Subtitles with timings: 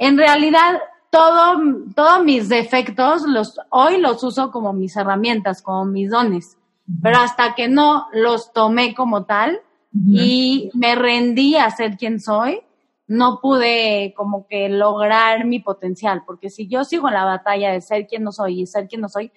[0.00, 1.60] en realidad todo,
[1.94, 6.56] todos mis defectos los, hoy los uso como mis herramientas, como mis dones,
[7.02, 9.60] pero hasta que no los tomé como tal
[9.92, 12.60] y me rendí a ser quien soy,
[13.08, 17.82] no pude como que lograr mi potencial, porque si yo sigo en la batalla de
[17.82, 19.32] ser quien no soy y ser quien no soy,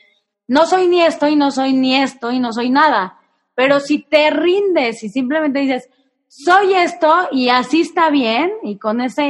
[0.48, 3.20] no soy ni esto y no soy ni esto y no soy nada.
[3.54, 5.90] Pero si te rindes y simplemente dices,
[6.28, 9.24] soy esto y así está bien, y con esa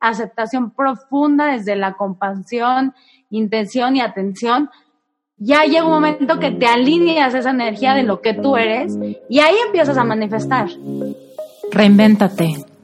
[0.00, 2.94] aceptación profunda desde la compasión,
[3.30, 4.70] intención y atención,
[5.36, 9.38] ya llega un momento que te alineas esa energía de lo que tú eres y
[9.38, 10.68] ahí empiezas a manifestar.
[11.70, 12.64] Reinvéntate.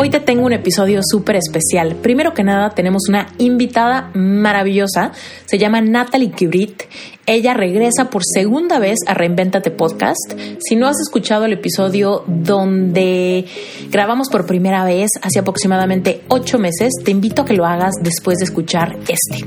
[0.00, 1.96] Hoy te tengo un episodio súper especial.
[1.96, 5.10] Primero que nada, tenemos una invitada maravillosa.
[5.44, 6.84] Se llama Natalie Curit
[7.28, 10.32] ella regresa por segunda vez a Reinventate Podcast.
[10.60, 13.44] Si no has escuchado el episodio donde
[13.90, 18.38] grabamos por primera vez hace aproximadamente ocho meses, te invito a que lo hagas después
[18.38, 19.44] de escuchar este.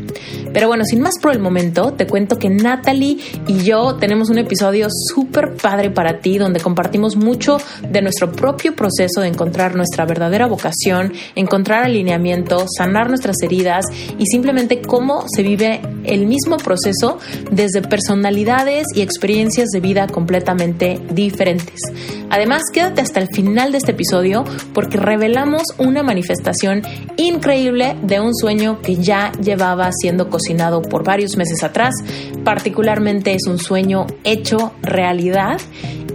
[0.54, 4.38] Pero bueno, sin más por el momento, te cuento que Natalie y yo tenemos un
[4.38, 7.58] episodio súper padre para ti donde compartimos mucho
[7.90, 13.86] de nuestro propio proceso de encontrar nuestra verdadera vocación, encontrar alineamiento, sanar nuestras heridas
[14.18, 17.20] y simplemente cómo se vive el mismo proceso
[17.52, 21.80] desde de personalidades y experiencias de vida completamente diferentes.
[22.30, 24.44] Además, quédate hasta el final de este episodio
[24.74, 26.82] porque revelamos una manifestación
[27.18, 31.94] increíble de un sueño que ya llevaba siendo cocinado por varios meses atrás.
[32.44, 35.60] Particularmente es un sueño hecho realidad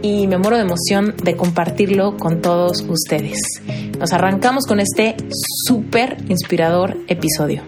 [0.02, 3.40] y me muero de emoción de compartirlo con todos ustedes.
[3.98, 5.16] Nos arrancamos con este
[5.66, 7.62] súper inspirador episodio.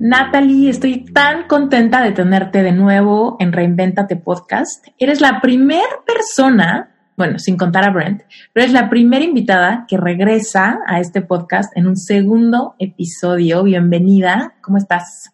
[0.00, 4.86] Natalie, estoy tan contenta de tenerte de nuevo en Reinventate Podcast.
[4.96, 8.22] Eres la primera persona, bueno, sin contar a Brent,
[8.52, 13.64] pero es la primera invitada que regresa a este podcast en un segundo episodio.
[13.64, 15.32] Bienvenida, ¿cómo estás?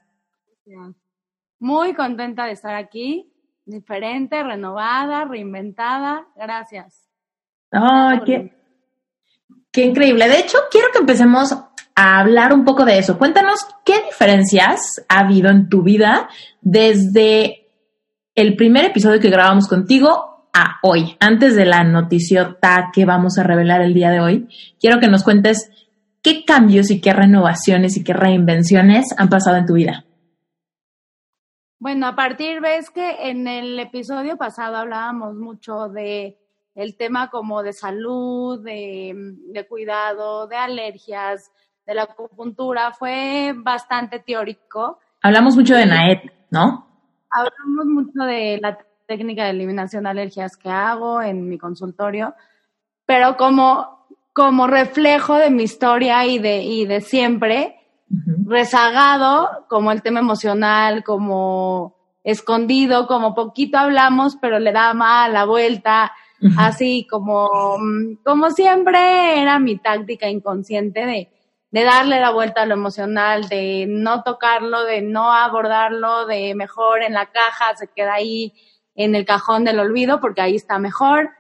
[1.59, 3.34] Muy contenta de estar aquí,
[3.65, 6.27] diferente, renovada, reinventada.
[6.37, 7.09] Gracias.
[7.71, 8.53] ¡Ay, qué,
[9.73, 10.29] qué increíble!
[10.29, 11.53] De hecho, quiero que empecemos
[11.97, 13.19] a hablar un poco de eso.
[13.19, 16.29] Cuéntanos qué diferencias ha habido en tu vida
[16.61, 17.69] desde
[18.35, 23.43] el primer episodio que grabamos contigo a hoy, antes de la noticiota que vamos a
[23.43, 24.49] revelar el día de hoy.
[24.81, 25.71] Quiero que nos cuentes
[26.23, 30.04] qué cambios y qué renovaciones y qué reinvenciones han pasado en tu vida.
[31.79, 36.39] Bueno, a partir, ves que en el episodio pasado hablábamos mucho de
[36.75, 41.53] el tema como de salud, de, de cuidado, de alergias,
[41.87, 44.99] de la acupuntura fue bastante teórico.
[45.23, 46.87] Hablamos mucho de NAET, ¿no?
[47.31, 52.35] Hablamos mucho de la técnica de eliminación de alergias que hago en mi consultorio,
[53.05, 57.77] pero como, como reflejo de mi historia y de, y de siempre,
[58.47, 65.45] rezagado, como el tema emocional, como escondido, como poquito hablamos, pero le da mal la
[65.45, 66.13] vuelta,
[66.57, 67.79] así como,
[68.25, 71.35] como siempre era mi táctica inconsciente de
[71.75, 77.03] de darle la vuelta a lo emocional, de no tocarlo, de no abordarlo, de mejor
[77.03, 78.53] en la caja, se queda ahí
[78.95, 81.31] en el cajón del olvido porque ahí está mejor,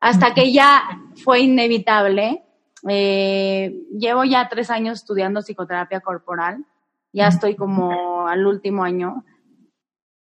[0.00, 0.82] hasta que ya
[1.22, 2.42] fue inevitable.
[2.88, 6.64] Eh, llevo ya tres años estudiando psicoterapia corporal,
[7.12, 9.24] ya estoy como al último año,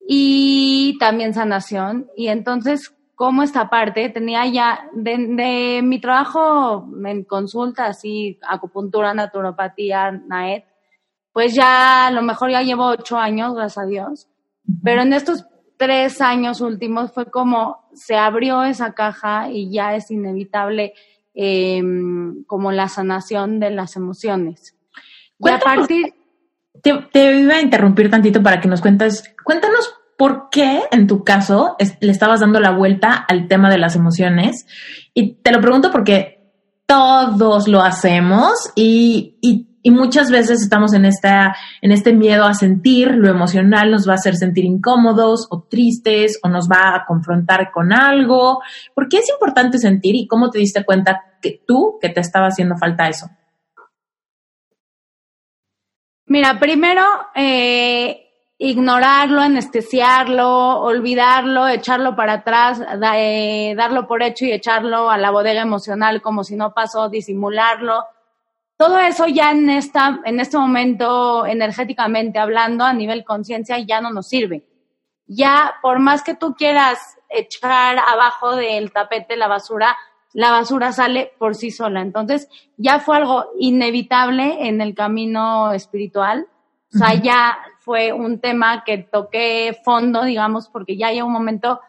[0.07, 7.87] y también sanación, y entonces cómo esta parte tenía ya de, mi trabajo en consulta,
[7.87, 10.65] así, acupuntura, naturopatía, NAET,
[11.31, 14.27] pues ya a lo mejor ya llevo ocho años, gracias a Dios,
[14.83, 15.45] pero en estos
[15.77, 20.93] tres años últimos fue como se abrió esa caja y ya es inevitable
[21.35, 24.75] em, como la sanación de las emociones.
[25.39, 26.13] Y a partir...
[26.81, 31.23] Te, te, iba a interrumpir tantito para que nos cuentes, cuéntanos ¿por qué en tu
[31.23, 34.65] caso le estabas dando la vuelta al tema de las emociones?
[35.13, 36.51] Y te lo pregunto porque
[36.85, 43.11] todos lo hacemos y, y, muchas veces estamos en, esta, en este miedo a sentir,
[43.11, 47.71] lo emocional nos va a hacer sentir incómodos o tristes o nos va a confrontar
[47.71, 48.61] con algo.
[48.93, 52.47] ¿Por qué es importante sentir y cómo te diste cuenta que tú que te estaba
[52.47, 53.27] haciendo falta eso?
[56.27, 57.03] Mira, primero,
[57.35, 58.25] eh,
[58.57, 62.81] ignorarlo, anestesiarlo, olvidarlo, echarlo para atrás,
[63.15, 68.03] eh, darlo por hecho y echarlo a la bodega emocional como si no pasó, disimularlo.
[68.77, 74.11] Todo eso ya en, esta, en este momento, energéticamente hablando, a nivel conciencia, ya no
[74.11, 74.65] nos sirve.
[75.27, 79.95] Ya, por más que tú quieras echar abajo del tapete la basura,
[80.33, 82.01] la basura sale por sí sola.
[82.01, 86.47] Entonces, ya fue algo inevitable en el camino espiritual.
[86.93, 91.79] O sea, ya fue un tema que toqué fondo, digamos, porque ya hay un momento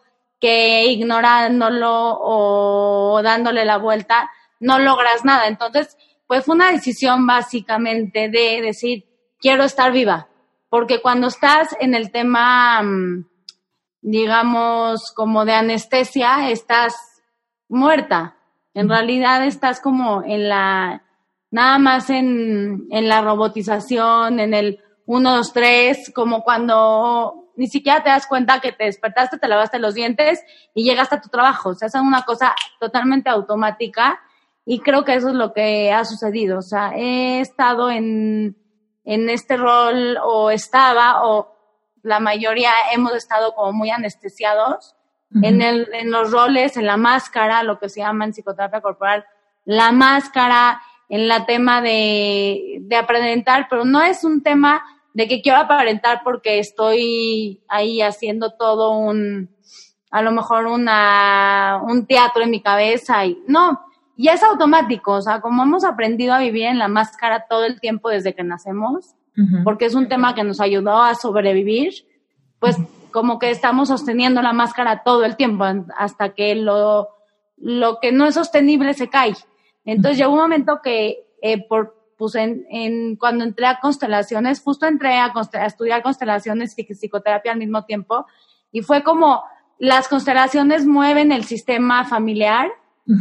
[0.41, 4.31] que ignorándolo o dándole la vuelta
[4.61, 5.49] no logras nada.
[5.49, 9.05] Entonces, pues fue una decisión básicamente de decir,
[9.39, 10.29] quiero estar viva,
[10.69, 13.27] porque cuando estás en el tema, mm,
[14.03, 16.95] digamos, como de anestesia, estás
[17.69, 18.37] muerta.
[18.75, 21.03] En realidad estás como en la,
[21.51, 28.03] nada más en, en la robotización, en el uno, dos, tres, como cuando ni siquiera
[28.03, 30.43] te das cuenta que te despertaste, te lavaste los dientes
[30.75, 31.71] y llegaste a tu trabajo.
[31.71, 34.21] O sea, es una cosa totalmente automática
[34.67, 36.59] y creo que eso es lo que ha sucedido.
[36.59, 38.57] O sea, he estado en,
[39.05, 41.57] en este rol o estaba o
[42.03, 44.95] la mayoría hemos estado como muy anestesiados.
[45.43, 49.25] En, el, en los roles, en la máscara, lo que se llama en psicoterapia corporal,
[49.65, 54.83] la máscara, en la tema de, de aparentar, pero no es un tema
[55.13, 59.51] de que quiero aparentar porque estoy ahí haciendo todo un,
[60.11, 63.86] a lo mejor una, un teatro en mi cabeza y no,
[64.17, 67.81] y es automático, o sea, como hemos aprendido a vivir en la máscara todo el
[67.81, 69.15] tiempo desde que nacemos,
[69.65, 71.93] porque es un tema que nos ayudó a sobrevivir,
[72.59, 72.79] pues
[73.11, 75.65] como que estamos sosteniendo la máscara todo el tiempo
[75.97, 77.09] hasta que lo,
[77.59, 79.35] lo que no es sostenible se cae.
[79.85, 85.19] Entonces llegó un momento que eh, por pues en, cuando entré a constelaciones, justo entré
[85.19, 85.33] a,
[85.67, 88.27] estudiar constelaciones y psicoterapia al mismo tiempo,
[88.73, 89.45] y fue como
[89.79, 92.71] las constelaciones mueven el sistema familiar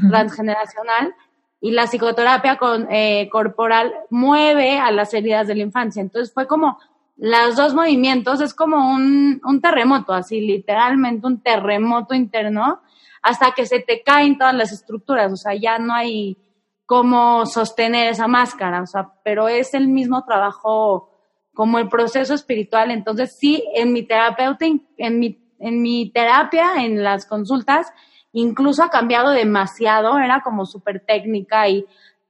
[0.10, 1.14] transgeneracional
[1.62, 6.02] y la psicoterapia con, eh, corporal mueve a las heridas de la infancia.
[6.02, 6.78] Entonces fue como
[7.18, 12.82] los dos movimientos, es como un, un terremoto, así literalmente un terremoto interno,
[13.22, 16.38] hasta que se te caen todas las estructuras, o sea, ya no hay
[16.86, 21.10] cómo sostener esa máscara, o sea, pero es el mismo trabajo
[21.54, 22.92] como el proceso espiritual.
[22.92, 27.88] Entonces, sí, en mi terapeuta, en mi, en mi terapia, en las consultas,
[28.36, 31.86] incluso ha cambiado demasiado, era como súper técnica y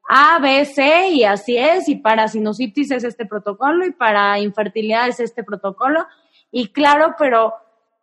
[0.08, 5.08] A, B, C y así es, y para sinusitis es este protocolo y para infertilidad
[5.08, 6.06] es este protocolo.
[6.52, 7.56] Y claro, pero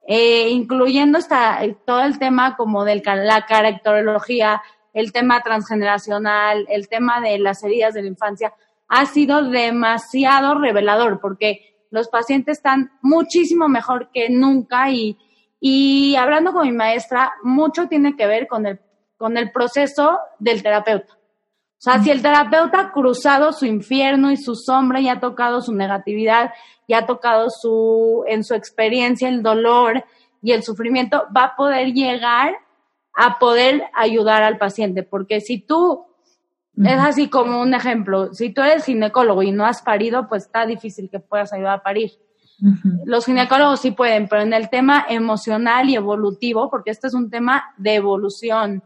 [0.07, 1.21] eh, incluyendo
[1.85, 4.61] todo el tema como de la caracterología,
[4.93, 8.53] el tema transgeneracional, el tema de las heridas de la infancia,
[8.89, 15.17] ha sido demasiado revelador porque los pacientes están muchísimo mejor que nunca y,
[15.65, 18.81] y hablando con mi maestra, mucho tiene que ver con el,
[19.17, 21.15] con el proceso del terapeuta.
[21.15, 25.61] O sea, si el terapeuta ha cruzado su infierno y su sombra y ha tocado
[25.61, 26.53] su negatividad
[26.89, 30.05] y ha tocado su, en su experiencia el dolor
[30.43, 32.57] y el sufrimiento, va a poder llegar
[33.15, 36.07] a poder ayudar al paciente, porque si tú,
[36.77, 40.67] es así como un ejemplo, si tú eres ginecólogo y no has parido, pues está
[40.67, 42.11] difícil que puedas ayudar a parir.
[43.05, 47.29] Los ginecólogos sí pueden, pero en el tema emocional y evolutivo, porque este es un
[47.29, 48.83] tema de evolución,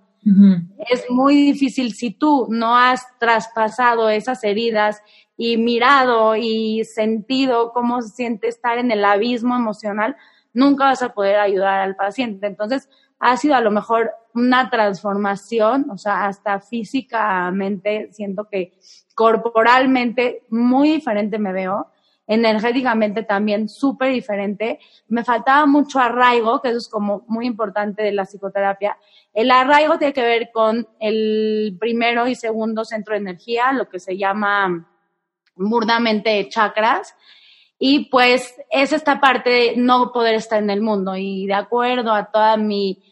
[0.90, 5.00] es muy difícil si tú no has traspasado esas heridas
[5.37, 10.16] y mirado y sentido cómo se siente estar en el abismo emocional,
[10.52, 12.47] nunca vas a poder ayudar al paciente.
[12.49, 18.73] Entonces, ha sido a lo mejor una transformación, o sea, hasta físicamente, siento que
[19.14, 21.92] corporalmente muy diferente me veo,
[22.26, 24.80] energéticamente también súper diferente.
[25.09, 28.99] Me faltaba mucho arraigo, que es como muy importante de la psicoterapia.
[29.33, 34.00] El arraigo tiene que ver con el primero y segundo centro de energía, lo que
[34.00, 34.88] se llama
[35.54, 37.14] burdamente chakras.
[37.78, 42.12] Y pues es esta parte de no poder estar en el mundo y de acuerdo
[42.12, 43.02] a toda mi,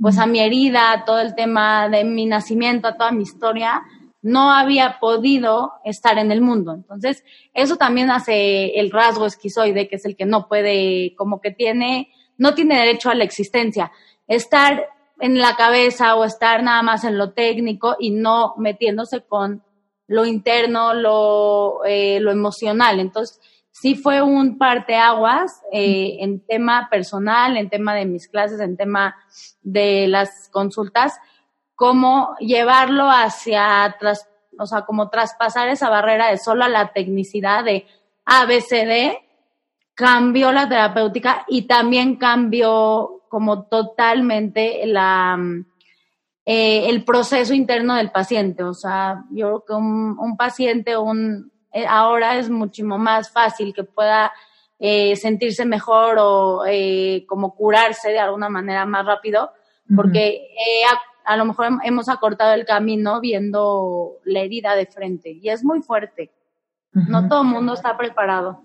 [0.00, 3.82] pues a mi herida, a todo el tema de mi nacimiento, a toda mi historia,
[4.26, 6.74] no había podido estar en el mundo.
[6.74, 7.22] Entonces,
[7.54, 12.10] eso también hace el rasgo esquizoide, que es el que no puede, como que tiene,
[12.36, 13.92] no tiene derecho a la existencia.
[14.26, 14.88] Estar
[15.20, 19.62] en la cabeza o estar nada más en lo técnico y no metiéndose con
[20.08, 22.98] lo interno, lo, eh, lo emocional.
[22.98, 23.40] Entonces,
[23.70, 29.14] sí fue un parteaguas eh, en tema personal, en tema de mis clases, en tema
[29.62, 31.14] de las consultas,
[31.76, 34.28] cómo llevarlo hacia, tras,
[34.58, 37.86] o sea, como traspasar esa barrera de solo la tecnicidad de
[38.24, 39.18] ABCD,
[39.94, 45.38] cambió la terapéutica y también cambió como totalmente la,
[46.44, 48.62] eh, el proceso interno del paciente.
[48.62, 53.74] O sea, yo creo que un, un paciente un, eh, ahora es muchísimo más fácil
[53.74, 54.32] que pueda
[54.78, 56.62] eh, sentirse mejor o
[57.26, 59.52] como curarse de alguna manera más rápido,
[59.94, 60.48] porque
[60.90, 65.64] a, a, lo mejor hemos acortado el camino viendo la herida de frente y es
[65.64, 66.30] muy fuerte.
[66.92, 68.62] No todo el mundo está preparado.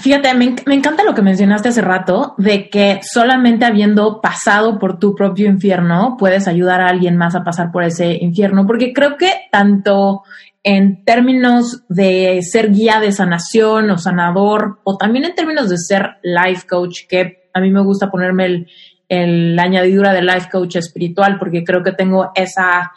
[0.00, 5.14] Fíjate, me, encanta lo que mencionaste hace rato, de que solamente habiendo pasado por tu
[5.14, 9.32] propio infierno puedes ayudar a alguien más a pasar por ese infierno, porque creo que
[9.50, 10.22] tanto
[10.62, 16.16] en términos de ser guía de sanación o sanador, o también en términos de ser
[16.22, 18.68] life coach, que a mí me gusta ponerme el,
[19.08, 22.92] el, la añadidura de life coach espiritual, porque creo que tengo esa,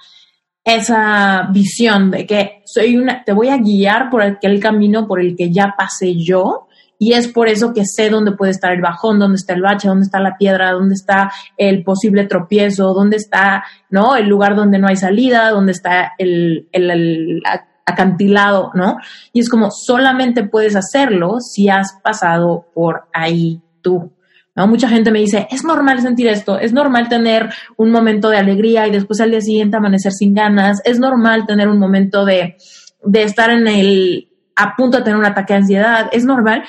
[0.63, 5.35] esa visión de que soy una, te voy a guiar por aquel camino por el
[5.35, 6.67] que ya pasé yo
[7.01, 9.87] y es por eso que sé dónde puede estar el bajón, dónde está el bache,
[9.87, 14.17] dónde está la piedra, dónde está el posible tropiezo, dónde está, ¿no?
[14.17, 17.41] El lugar donde no hay salida, dónde está el, el,
[17.85, 18.97] acantilado, ¿no?
[19.31, 24.11] Y es como solamente puedes hacerlo si has pasado por ahí tú.
[24.55, 24.67] ¿No?
[24.67, 28.87] Mucha gente me dice, es normal sentir esto, es normal tener un momento de alegría
[28.87, 32.57] y después al día siguiente amanecer sin ganas, es normal tener un momento de,
[33.03, 34.29] de estar en el,
[34.59, 36.09] a punto de tener un ataque de ansiedad.
[36.11, 36.63] Es normal.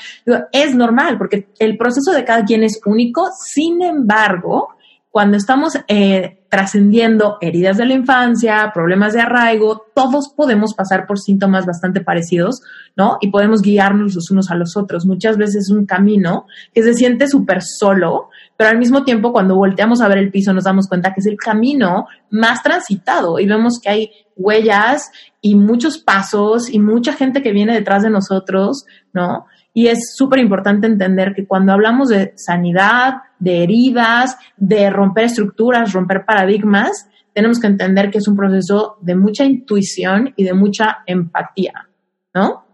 [0.53, 3.29] es normal porque el proceso de cada quien es único.
[3.45, 4.69] Sin embargo,
[5.11, 11.21] cuando estamos eh, trascendiendo heridas de la infancia, problemas de arraigo, todos podemos pasar por
[11.21, 12.61] síntomas bastante parecidos,
[12.97, 13.19] ¿no?
[13.21, 15.07] Y podemos guiarnos los unos a los otros.
[15.07, 19.55] Muchas veces es un camino que se siente súper solo, pero al mismo tiempo cuando
[19.55, 23.47] volteamos a ver el piso nos damos cuenta que es el camino más transitado y
[23.47, 28.87] vemos que hay huellas y muchos pasos y mucha gente que viene detrás de nosotros,
[29.13, 29.47] ¿no?
[29.73, 35.93] Y es súper importante entender que cuando hablamos de sanidad, de heridas, de romper estructuras,
[35.93, 40.99] romper paradigmas, tenemos que entender que es un proceso de mucha intuición y de mucha
[41.07, 41.89] empatía,
[42.35, 42.65] ¿no?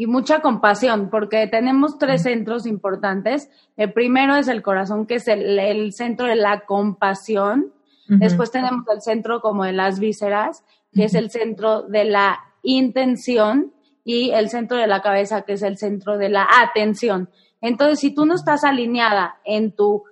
[0.00, 3.50] y mucha compasión, porque tenemos tres centros importantes.
[3.76, 7.74] El primero es el corazón, que es el, centro de la compasión.
[8.08, 13.74] Después tenemos el centro como de las vísceras, que es el centro de la intención,
[14.04, 17.30] y el centro de la cabeza, que es el centro de la atención.
[17.60, 20.04] Entonces, si tú no estás alineada en tu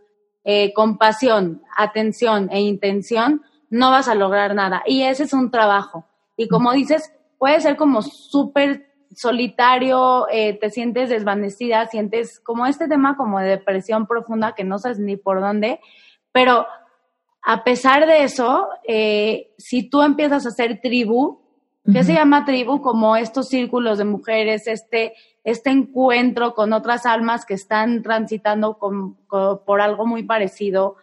[0.45, 4.83] eh, compasión, atención e intención, no vas a lograr nada.
[4.87, 6.07] Y ese es un trabajo.
[6.37, 12.89] Y como dices, puede ser como súper solitario, eh, te sientes desvanecida, sientes como este
[12.89, 15.81] tema como de depresión profunda que no sabes ni por dónde,
[16.33, 16.67] pero
[17.43, 21.41] a pesar de eso, eh, si tú empiezas a hacer tribu,
[21.93, 22.81] ¿qué se llama tribu?
[22.83, 25.15] Como estos círculos de mujeres, este,
[25.45, 30.97] este encuentro con otras almas que están transitando por algo muy parecido,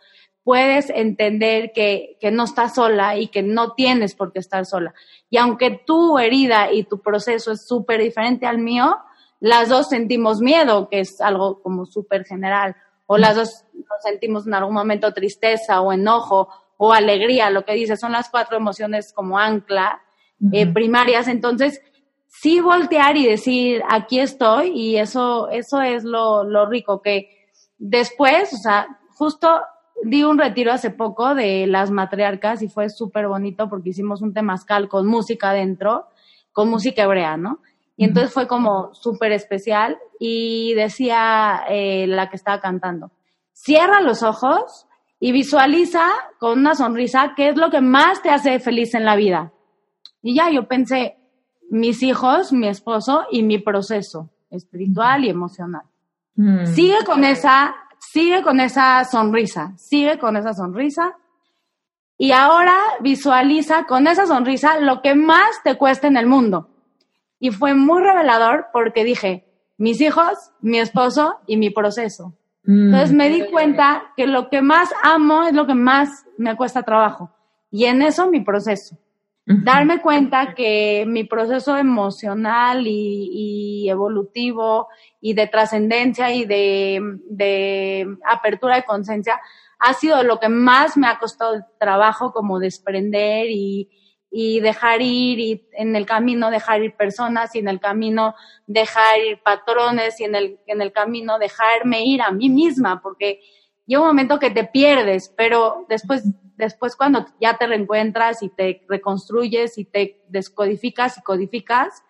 [0.43, 4.93] puedes entender que, que, no estás sola y que no tienes por qué estar sola.
[5.29, 8.99] Y aunque tu herida y tu proceso es súper diferente al mío,
[9.39, 12.75] las dos sentimos miedo, que es algo como súper general,
[13.07, 17.73] o las dos nos sentimos en algún momento tristeza o enojo o alegría, lo que
[17.73, 20.01] dice, son las cuatro emociones como ancla
[20.51, 21.27] eh, primarias.
[21.27, 21.81] Entonces,
[22.27, 27.29] sí voltear y decir, aquí estoy, y eso, eso es lo, lo rico, que
[27.77, 29.61] después, o sea, justo
[30.03, 34.33] di un retiro hace poco de las matriarcas y fue súper bonito porque hicimos un
[34.33, 36.07] temazcal con música adentro,
[36.51, 37.59] con música hebrea, ¿no?
[37.97, 43.11] Y entonces fue como súper especial y decía eh, la que estaba cantando,
[43.53, 44.85] cierra los ojos
[45.19, 46.05] y visualiza
[46.39, 49.53] con una sonrisa qué es lo que más te hace feliz en la vida.
[50.25, 51.17] Y ya yo pensé,
[51.69, 55.83] mis hijos, mi esposo y mi proceso espiritual y emocional.
[56.35, 56.65] Mm.
[56.65, 61.15] Sigue con esa sigue con esa sonrisa, sigue con esa sonrisa.
[62.17, 66.69] Y ahora visualiza con esa sonrisa lo que más te cuesta en el mundo.
[67.39, 69.45] Y fue muy revelador porque dije,
[69.77, 72.33] mis hijos, mi esposo y mi proceso.
[72.63, 72.85] Mm.
[72.85, 76.81] Entonces me di cuenta que lo que más amo es lo que más me cuesta
[76.81, 77.29] trabajo.
[77.69, 78.97] Y en eso mi proceso
[79.45, 84.87] darme cuenta que mi proceso emocional y, evolutivo
[85.21, 89.39] y de trascendencia y de, apertura de conciencia
[89.77, 93.89] ha sido lo que más me ha costado el trabajo como desprender y,
[94.31, 98.35] y dejar ir y en el camino dejar ir personas y en el camino
[98.65, 103.41] dejar ir patrones y en el, en el camino dejarme ir a mí misma, porque
[103.85, 106.23] llega un momento que te pierdes, pero después,
[106.57, 112.03] después cuando ya te reencuentras y te reconstruyes y te descodificas y codificas,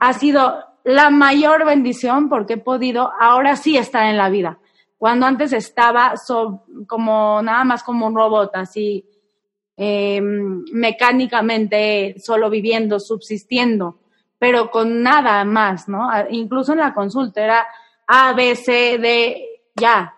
[0.00, 4.58] ha sido la mayor bendición porque he podido ahora sí estar en la vida.
[4.98, 6.14] Cuando antes estaba
[6.86, 9.04] como nada más como un robot, así
[9.76, 14.00] eh, mecánicamente solo viviendo, subsistiendo,
[14.38, 16.08] pero con nada más, ¿no?
[16.30, 17.66] Incluso en la consulta era
[18.06, 19.44] A, B, C, D,
[19.74, 20.15] ya.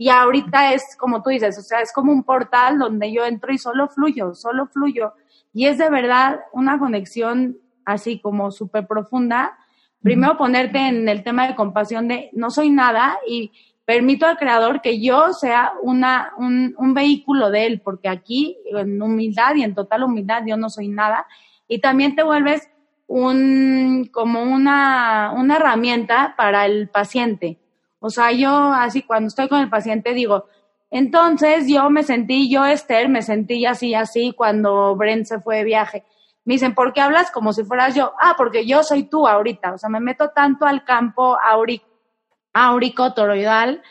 [0.00, 3.52] Y ahorita es como tú dices, o sea, es como un portal donde yo entro
[3.52, 5.12] y solo fluyo, solo fluyo.
[5.52, 9.58] Y es de verdad una conexión así como súper profunda.
[10.00, 13.52] Primero ponerte en el tema de compasión de no soy nada y
[13.84, 19.02] permito al creador que yo sea una, un, un, vehículo de él, porque aquí en
[19.02, 21.26] humildad y en total humildad yo no soy nada.
[21.68, 22.70] Y también te vuelves
[23.06, 27.58] un, como una, una herramienta para el paciente.
[28.00, 30.46] O sea, yo así cuando estoy con el paciente digo,
[30.90, 35.64] entonces yo me sentí, yo Esther, me sentí así, así cuando Brent se fue de
[35.64, 36.04] viaje.
[36.44, 38.12] Me dicen, ¿por qué hablas como si fueras yo?
[38.20, 39.74] Ah, porque yo soy tú ahorita.
[39.74, 41.38] O sea, me meto tanto al campo
[42.52, 43.82] áurico, toroidal,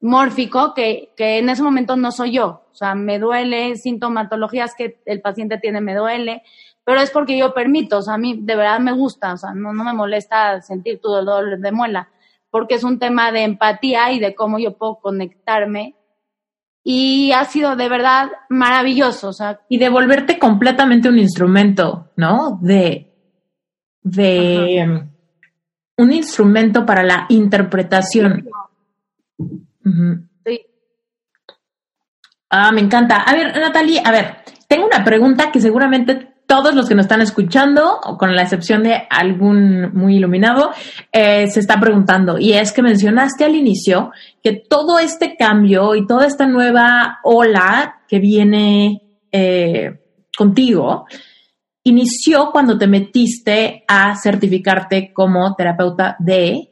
[0.00, 2.64] mórfico, que, que en ese momento no soy yo.
[2.70, 6.42] O sea, me duele, sintomatologías que el paciente tiene me duele,
[6.84, 9.54] pero es porque yo permito, o sea, a mí de verdad me gusta, o sea,
[9.54, 12.10] no, no me molesta sentir tu dolor de muela,
[12.54, 15.96] porque es un tema de empatía y de cómo yo puedo conectarme.
[16.84, 19.62] Y ha sido de verdad maravilloso, o sea.
[19.68, 22.60] Y de volverte completamente un instrumento, ¿no?
[22.62, 23.12] De,
[24.02, 25.04] de,
[25.96, 28.48] un instrumento para la interpretación.
[30.46, 30.60] Sí.
[32.50, 33.16] Ah, me encanta.
[33.16, 34.36] A ver, Natalie, a ver,
[34.68, 39.08] tengo una pregunta que seguramente todos los que nos están escuchando, con la excepción de
[39.10, 40.70] algún muy iluminado,
[41.10, 42.38] eh, se está preguntando.
[42.38, 48.02] Y es que mencionaste al inicio que todo este cambio y toda esta nueva ola
[48.06, 49.02] que viene
[49.32, 50.00] eh,
[50.36, 51.06] contigo,
[51.82, 56.70] inició cuando te metiste a certificarte como terapeuta de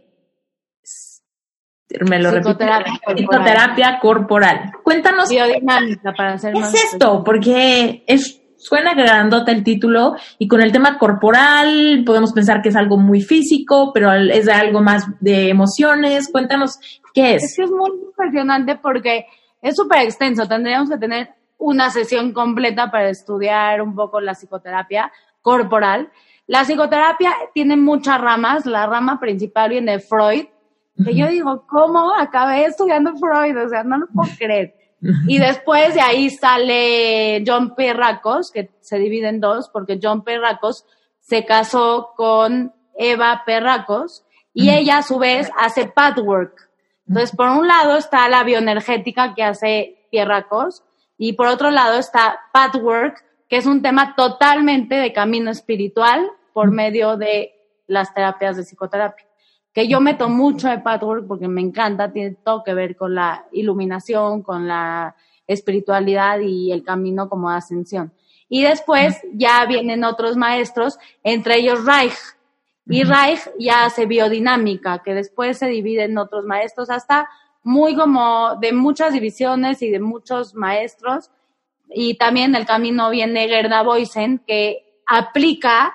[2.09, 3.17] me lo psicoterapia, repito, corporal.
[3.17, 4.73] psicoterapia corporal.
[4.85, 5.29] Cuéntanos.
[5.29, 7.23] Biodinámica para ¿qué es esto?
[7.25, 12.77] Porque es suena grandote el título y con el tema corporal podemos pensar que es
[12.77, 16.31] algo muy físico, pero es algo más de emociones.
[16.31, 16.79] Cuéntanos
[17.13, 17.43] qué es.
[17.43, 19.27] Es que es muy impresionante porque
[19.61, 20.47] es súper extenso.
[20.47, 26.11] Tendríamos que tener una sesión completa para estudiar un poco la psicoterapia corporal.
[26.47, 30.47] La psicoterapia tiene muchas ramas, la rama principal viene de Freud,
[31.05, 33.57] que yo digo, ¿cómo acabé estudiando Freud?
[33.65, 34.75] O sea, no lo puedo creer.
[35.27, 40.85] Y después de ahí sale John Perracos, que se divide en dos, porque John Perracos
[41.19, 46.71] se casó con Eva Perracos y ella a su vez hace patchwork.
[47.09, 50.85] Entonces, por un lado está la bioenergética que hace Perracos
[51.19, 56.71] y por otro lado está Pathwork, que es un tema totalmente de camino espiritual por
[56.71, 57.53] medio de
[57.87, 59.27] las terapias de psicoterapia.
[59.73, 63.47] Que yo meto mucho de Pathwork porque me encanta, tiene todo que ver con la
[63.53, 68.13] iluminación, con la espiritualidad y el camino como ascensión.
[68.49, 72.19] Y después ya vienen otros maestros, entre ellos Reich.
[72.87, 77.29] Y Reich ya hace biodinámica, que después se divide en otros maestros hasta
[77.63, 81.31] muy como de muchas divisiones y de muchos maestros.
[81.89, 85.95] Y también el camino viene Gerda Boysen, que aplica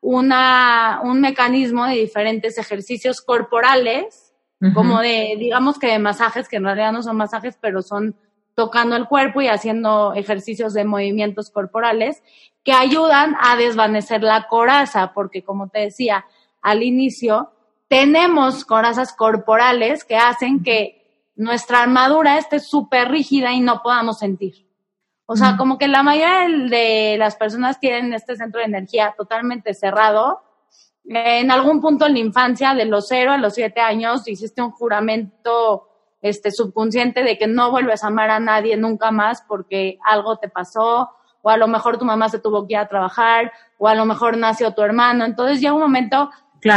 [0.00, 4.34] una, un mecanismo de diferentes ejercicios corporales,
[4.74, 8.16] como de, digamos que de masajes, que en realidad no son masajes, pero son
[8.54, 12.24] tocando el cuerpo y haciendo ejercicios de movimientos corporales
[12.64, 16.26] que ayudan a desvanecer la coraza, porque como te decía
[16.60, 17.52] al inicio,
[17.86, 24.67] tenemos corazas corporales que hacen que nuestra armadura esté súper rígida y no podamos sentir.
[25.30, 29.74] O sea, como que la mayoría de las personas tienen este centro de energía totalmente
[29.74, 30.40] cerrado.
[31.04, 34.70] En algún punto en la infancia, de los cero a los siete años, hiciste un
[34.70, 35.86] juramento
[36.22, 40.48] este, subconsciente de que no vuelves a amar a nadie nunca más porque algo te
[40.48, 41.10] pasó,
[41.42, 44.06] o a lo mejor tu mamá se tuvo que ir a trabajar, o a lo
[44.06, 45.26] mejor nació tu hermano.
[45.26, 46.30] Entonces llega un momento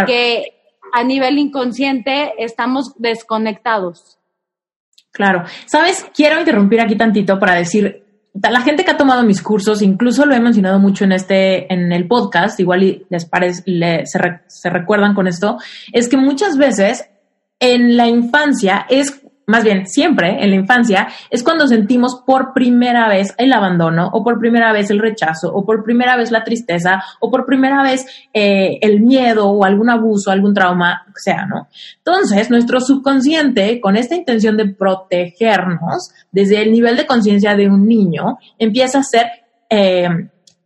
[0.06, 4.20] que a nivel inconsciente estamos desconectados.
[5.14, 5.44] Claro.
[5.68, 8.01] Sabes, quiero interrumpir aquí tantito para decir,
[8.34, 11.92] la gente que ha tomado mis cursos, incluso lo he mencionado mucho en este, en
[11.92, 13.64] el podcast, igual les parece,
[14.06, 15.58] se, se recuerdan con esto,
[15.92, 17.10] es que muchas veces
[17.60, 23.08] en la infancia es más bien siempre en la infancia, es cuando sentimos por primera
[23.08, 27.04] vez el abandono o por primera vez el rechazo o por primera vez la tristeza
[27.20, 31.68] o por primera vez eh, el miedo o algún abuso, algún trauma, sea, ¿no?
[31.98, 37.88] Entonces, nuestro subconsciente, con esta intención de protegernos desde el nivel de conciencia de un
[37.88, 39.28] niño, empieza a hacer
[39.70, 40.08] eh,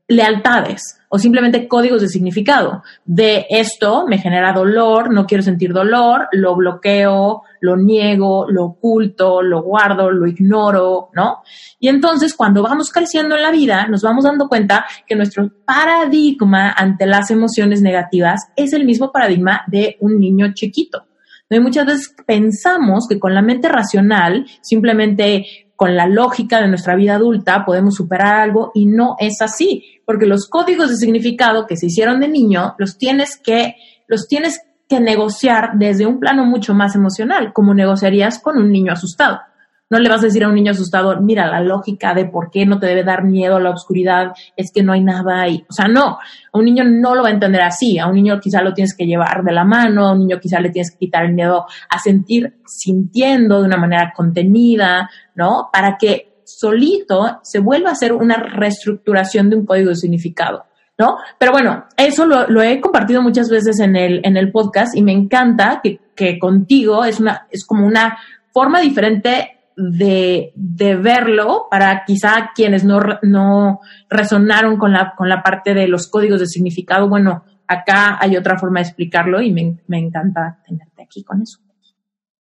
[0.08, 2.84] lealtades o simplemente códigos de significado.
[3.06, 9.42] De esto me genera dolor, no quiero sentir dolor, lo bloqueo, lo niego, lo oculto,
[9.42, 11.44] lo guardo, lo ignoro, ¿no?
[11.80, 16.72] Y entonces cuando vamos creciendo en la vida, nos vamos dando cuenta que nuestro paradigma
[16.72, 21.06] ante las emociones negativas es el mismo paradigma de un niño chiquito.
[21.50, 27.16] Muchas veces pensamos que con la mente racional simplemente con la lógica de nuestra vida
[27.16, 31.88] adulta podemos superar algo y no es así, porque los códigos de significado que se
[31.88, 33.76] hicieron de niño los tienes que
[34.08, 38.94] los tienes que negociar desde un plano mucho más emocional, como negociarías con un niño
[38.94, 39.40] asustado.
[39.88, 42.66] No le vas a decir a un niño asustado, mira, la lógica de por qué
[42.66, 45.64] no te debe dar miedo a la oscuridad es que no hay nada ahí.
[45.70, 48.00] O sea, no, a un niño no lo va a entender así.
[48.00, 50.60] A un niño quizá lo tienes que llevar de la mano, a un niño quizá
[50.60, 55.70] le tienes que quitar el miedo a sentir sintiendo de una manera contenida, ¿no?
[55.72, 60.66] Para que solito se vuelva a hacer una reestructuración de un código de significado.
[60.98, 61.18] ¿No?
[61.38, 65.12] Pero bueno, eso lo, he compartido muchas veces en el, en el podcast y me
[65.12, 68.18] encanta que, que contigo es una, es como una
[68.52, 75.44] forma diferente de, de, verlo para quizá quienes no, no resonaron con la, con la
[75.44, 77.10] parte de los códigos de significado.
[77.10, 81.60] Bueno, acá hay otra forma de explicarlo y me, me encanta tenerte aquí con eso.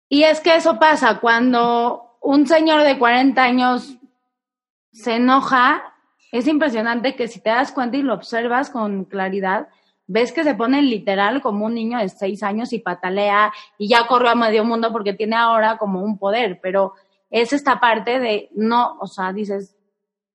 [0.08, 3.98] Y es que eso pasa cuando un señor de 40 años
[4.90, 5.94] se enoja,
[6.32, 9.68] es impresionante que si te das cuenta y lo observas con claridad,
[10.06, 14.06] ves que se pone literal como un niño de 6 años y patalea y ya
[14.06, 16.94] corrió a medio mundo porque tiene ahora como un poder, pero
[17.30, 19.76] es esta parte de no, o sea, dices,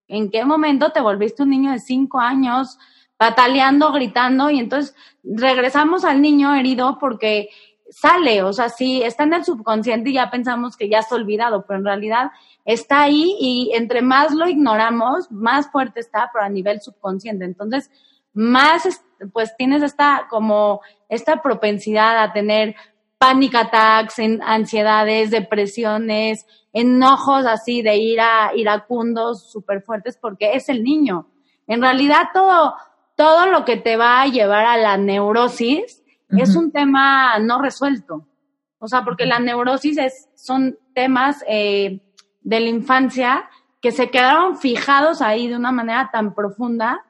[0.07, 2.77] ¿en qué momento te volviste un niño de cinco años
[3.17, 4.49] pataleando, gritando?
[4.51, 7.49] Y entonces regresamos al niño herido porque
[7.89, 11.65] sale, o sea, sí, está en el subconsciente y ya pensamos que ya está olvidado,
[11.65, 12.31] pero en realidad
[12.65, 17.45] está ahí y entre más lo ignoramos, más fuerte está, pero a nivel subconsciente.
[17.45, 17.89] Entonces,
[18.33, 18.83] más,
[19.31, 22.75] pues tienes esta, como, esta propensidad a tener
[23.17, 31.27] panic attacks, ansiedades, depresiones, enojos así de ira, iracundos súper fuertes porque es el niño.
[31.67, 32.75] En realidad todo,
[33.15, 38.27] todo lo que te va a llevar a la neurosis es un tema no resuelto.
[38.79, 42.01] O sea, porque la neurosis es, son temas eh,
[42.43, 43.49] de la infancia
[43.81, 47.03] que se quedaron fijados ahí de una manera tan profunda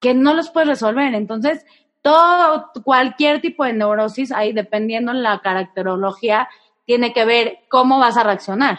[0.00, 1.14] que no los puedes resolver.
[1.14, 1.64] Entonces,
[2.02, 6.48] todo, cualquier tipo de neurosis, ahí dependiendo en la caracterología,
[6.84, 8.78] tiene que ver cómo vas a reaccionar.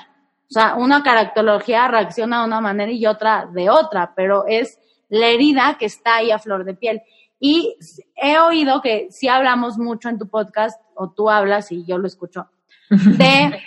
[0.50, 4.80] O sea, una caracterología reacciona de una manera y otra de otra, pero es
[5.10, 7.02] la herida que está ahí a flor de piel.
[7.40, 7.76] Y
[8.16, 12.08] he oído que si hablamos mucho en tu podcast, o tú hablas y yo lo
[12.08, 12.48] escucho,
[12.90, 13.60] de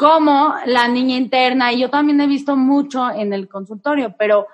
[0.00, 4.46] cómo la niña interna, y yo también he visto mucho en el consultorio, pero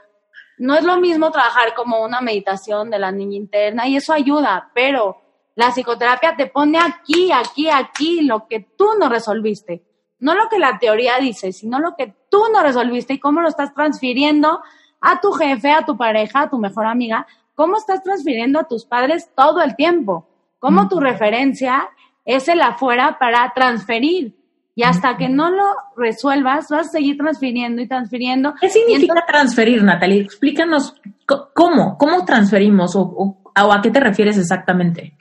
[0.58, 4.72] no es lo mismo trabajar como una meditación de la niña interna y eso ayuda,
[4.74, 5.22] pero
[5.54, 9.84] la psicoterapia te pone aquí, aquí, aquí lo que tú no resolviste.
[10.18, 13.48] No lo que la teoría dice, sino lo que tú no resolviste y cómo lo
[13.48, 14.60] estás transfiriendo
[15.00, 18.84] a tu jefe, a tu pareja, a tu mejor amiga, cómo estás transfiriendo a tus
[18.84, 20.26] padres todo el tiempo,
[20.58, 21.88] cómo tu referencia
[22.24, 24.35] es el afuera para transferir.
[24.78, 25.64] Y hasta que no lo
[25.96, 28.54] resuelvas, vas a seguir transfiriendo y transfiriendo.
[28.60, 30.20] ¿Qué significa transferir, Natalie?
[30.20, 30.94] Explícanos
[31.54, 35.16] cómo, cómo transferimos o, a qué te refieres exactamente.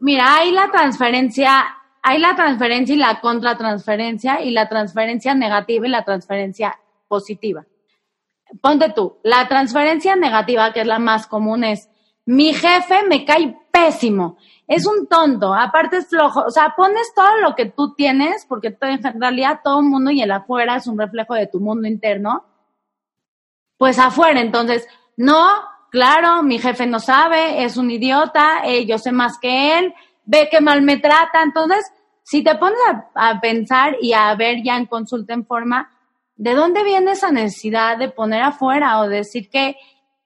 [0.00, 1.64] Mira, hay la transferencia,
[2.02, 7.64] hay la transferencia y la contratransferencia y la transferencia negativa y la transferencia positiva.
[8.60, 11.88] Ponte tú, la transferencia negativa, que es la más común, es
[12.26, 17.38] mi jefe me cae pésimo es un tonto, aparte es flojo, o sea, pones todo
[17.38, 20.98] lo que tú tienes, porque en realidad todo el mundo y el afuera es un
[20.98, 22.44] reflejo de tu mundo interno,
[23.78, 25.46] pues afuera, entonces, no,
[25.90, 29.94] claro, mi jefe no sabe, es un idiota, eh, yo sé más que él,
[30.26, 31.90] ve que mal me trata, entonces,
[32.22, 32.78] si te pones
[33.14, 35.90] a, pensar y a ver ya en consulta en forma,
[36.36, 39.76] ¿de dónde viene esa necesidad de poner afuera o decir que,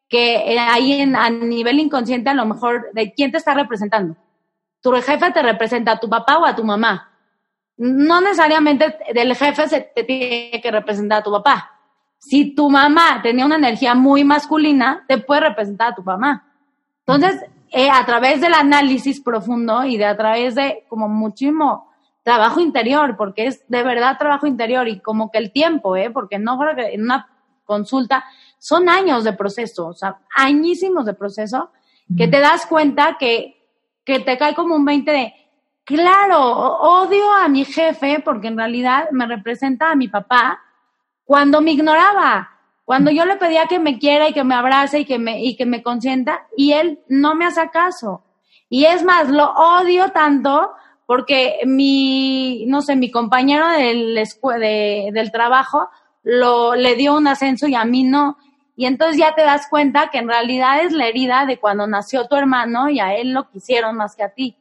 [0.08, 4.16] que ahí en, a nivel inconsciente a lo mejor de quién te está representando?
[4.82, 7.10] Tu jefe te representa a tu papá o a tu mamá.
[7.76, 11.70] No necesariamente del jefe se te tiene que representar a tu papá.
[12.18, 16.46] Si tu mamá tenía una energía muy masculina, te puede representar a tu mamá.
[17.06, 21.90] Entonces, eh, a través del análisis profundo y de a través de como muchísimo
[22.22, 26.10] trabajo interior, porque es de verdad trabajo interior y como que el tiempo, ¿eh?
[26.10, 27.28] Porque no creo que en una
[27.64, 28.24] consulta
[28.58, 31.70] son años de proceso, o sea, añísimos de proceso,
[32.16, 33.61] que te das cuenta que,
[34.04, 35.34] que te cae como un 20 de,
[35.84, 40.60] claro, odio a mi jefe porque en realidad me representa a mi papá
[41.24, 42.50] cuando me ignoraba,
[42.84, 45.56] cuando yo le pedía que me quiera y que me abrace y que me, y
[45.56, 48.24] que me consienta y él no me hace caso.
[48.68, 50.72] Y es más, lo odio tanto
[51.06, 55.88] porque mi, no sé, mi compañero del, de, del trabajo
[56.22, 58.36] lo, le dio un ascenso y a mí no.
[58.82, 62.26] Y entonces ya te das cuenta que en realidad es la herida de cuando nació
[62.26, 64.56] tu hermano y a él lo quisieron más que a ti.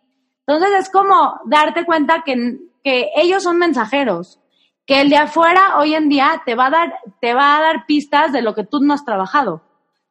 [0.45, 4.39] Entonces es como darte cuenta que, que ellos son mensajeros,
[4.86, 7.88] que el de afuera hoy en día te va a dar, te va a dar
[7.88, 9.63] pistas de lo que tú no has trabajado.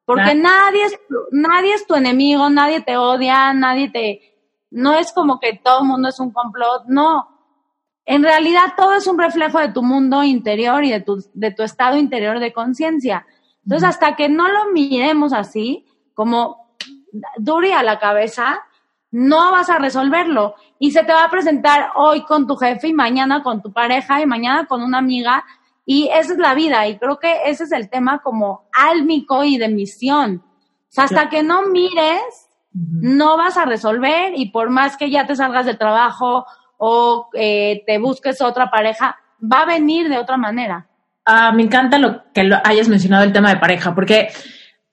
[0.04, 0.98] Porque nadie es,
[1.30, 4.20] nadie es tu enemigo, nadie te odia, nadie te,
[4.72, 7.28] no es como que todo el mundo es un complot, no.
[8.04, 11.62] En realidad todo es un reflejo de tu mundo interior y de tu, de tu
[11.62, 13.24] estado interior de conciencia.
[13.70, 16.74] Entonces, hasta que no lo miremos así, como
[17.38, 18.64] dure a la cabeza,
[19.12, 20.56] no vas a resolverlo.
[20.80, 24.20] Y se te va a presentar hoy con tu jefe y mañana con tu pareja
[24.20, 25.44] y mañana con una amiga.
[25.86, 26.88] Y esa es la vida.
[26.88, 30.42] Y creo que ese es el tema como álmico y de misión.
[30.44, 34.32] O sea, hasta que no mires, no vas a resolver.
[34.34, 36.44] Y por más que ya te salgas del trabajo
[36.76, 40.89] o eh, te busques otra pareja, va a venir de otra manera.
[41.24, 44.28] Ah, me encanta lo que hayas mencionado el tema de pareja, porque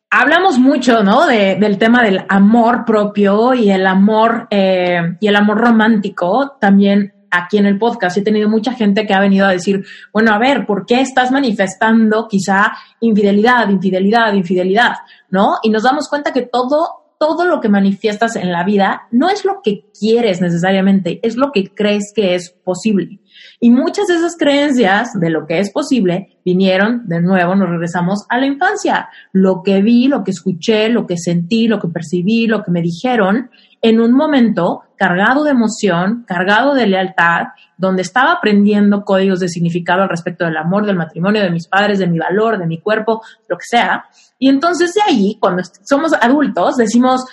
[0.10, 1.26] hablamos mucho, ¿no?
[1.26, 7.14] De, del tema del amor propio y el amor eh, y el amor romántico también
[7.32, 8.18] aquí en el podcast.
[8.18, 11.32] He tenido mucha gente que ha venido a decir, bueno, a ver, ¿por qué estás
[11.32, 14.96] manifestando quizá infidelidad, infidelidad, infidelidad?
[15.30, 15.58] ¿No?
[15.64, 19.44] Y nos damos cuenta que todo todo lo que manifiestas en la vida no es
[19.44, 23.20] lo que quieres necesariamente, es lo que crees que es posible.
[23.60, 28.26] Y muchas de esas creencias de lo que es posible vinieron, de nuevo, nos regresamos
[28.30, 29.10] a la infancia.
[29.32, 32.82] Lo que vi, lo que escuché, lo que sentí, lo que percibí, lo que me
[32.82, 33.50] dijeron,
[33.82, 37.48] en un momento cargado de emoción, cargado de lealtad,
[37.78, 42.00] donde estaba aprendiendo códigos de significado al respecto del amor, del matrimonio, de mis padres,
[42.00, 44.06] de mi valor, de mi cuerpo, lo que sea.
[44.40, 47.26] Y entonces de ahí, cuando somos adultos, decimos,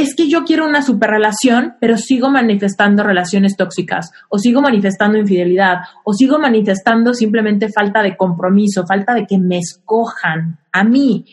[0.00, 5.80] es que yo quiero una superrelación, pero sigo manifestando relaciones tóxicas, o sigo manifestando infidelidad,
[6.04, 11.26] o sigo manifestando simplemente falta de compromiso, falta de que me escojan a mí.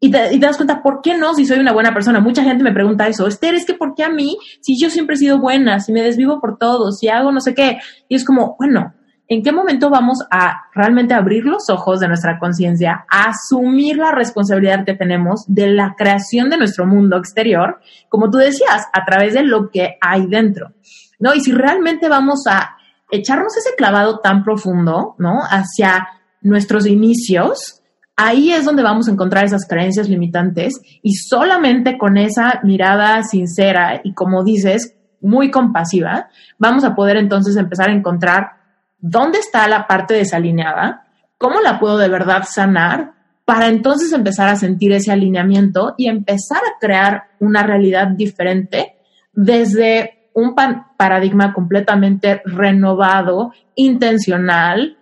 [0.00, 2.18] Y te, das cuenta, ¿por qué no si soy una buena persona?
[2.20, 4.38] Mucha gente me pregunta eso, Esther, es que ¿por qué a mí?
[4.62, 7.54] Si yo siempre he sido buena, si me desvivo por todo, si hago no sé
[7.54, 7.78] qué.
[8.08, 8.94] Y es como, bueno,
[9.28, 14.12] ¿en qué momento vamos a realmente abrir los ojos de nuestra conciencia, a asumir la
[14.12, 19.34] responsabilidad que tenemos de la creación de nuestro mundo exterior, como tú decías, a través
[19.34, 20.72] de lo que hay dentro?
[21.18, 21.34] ¿No?
[21.34, 22.76] Y si realmente vamos a
[23.10, 25.40] echarnos ese clavado tan profundo, ¿no?
[25.42, 26.08] Hacia
[26.42, 27.80] nuestros inicios,
[28.16, 34.00] ahí es donde vamos a encontrar esas creencias limitantes y solamente con esa mirada sincera
[34.04, 38.63] y como dices, muy compasiva, vamos a poder entonces empezar a encontrar
[39.06, 41.04] dónde está la parte desalineada,
[41.36, 43.12] cómo la puedo de verdad sanar
[43.44, 48.96] para entonces empezar a sentir ese alineamiento y empezar a crear una realidad diferente
[49.34, 50.54] desde un
[50.96, 54.96] paradigma completamente renovado, intencional,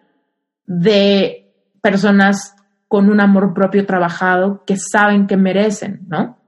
[0.67, 2.57] de personas
[2.88, 6.38] con un amor propio trabajado que saben que merecen, ¿no?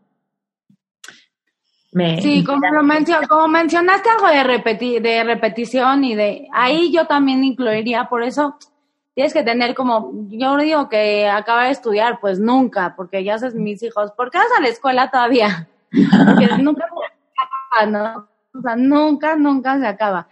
[2.21, 2.63] Sí, como,
[3.29, 8.59] como mencionaste algo de, de repetición y de ahí yo también incluiría, por eso
[9.15, 13.55] tienes que tener como, yo digo que acaba de estudiar, pues nunca, porque ya sabes
[13.55, 15.69] mis hijos, ¿por qué vas a la escuela todavía?
[15.91, 18.29] Porque nunca se acaba, ¿no?
[18.53, 20.27] O sea, nunca, nunca se acaba.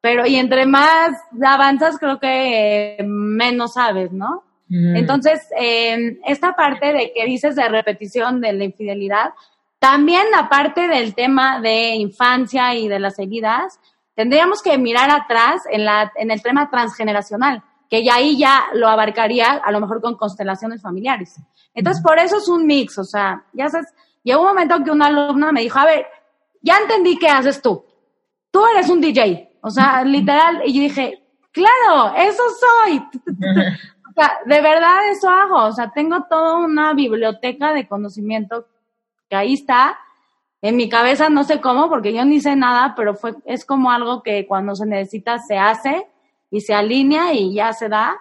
[0.00, 1.10] Pero, y entre más
[1.44, 4.44] avanzas, creo que menos sabes, ¿no?
[4.70, 9.30] Entonces, eh, esta parte de que dices de repetición de la infidelidad,
[9.78, 13.78] también aparte del tema de infancia y de las heridas,
[14.14, 18.88] tendríamos que mirar atrás en, la, en el tema transgeneracional, que ya ahí ya lo
[18.88, 21.36] abarcaría a lo mejor con constelaciones familiares.
[21.74, 23.86] Entonces, por eso es un mix, o sea, ya sabes,
[24.24, 26.06] llegó un momento que una alumna me dijo, a ver,
[26.60, 27.84] ya entendí qué haces tú.
[28.50, 32.98] Tú eres un DJ, o sea, literal, y yo dije, claro, eso soy.
[33.28, 38.66] o sea, de verdad eso hago, o sea, tengo toda una biblioteca de conocimiento
[39.28, 39.98] que ahí está.
[40.60, 43.90] En mi cabeza no sé cómo, porque yo ni sé nada, pero fue, es como
[43.90, 46.06] algo que cuando se necesita se hace
[46.50, 48.18] y se alinea y ya se da.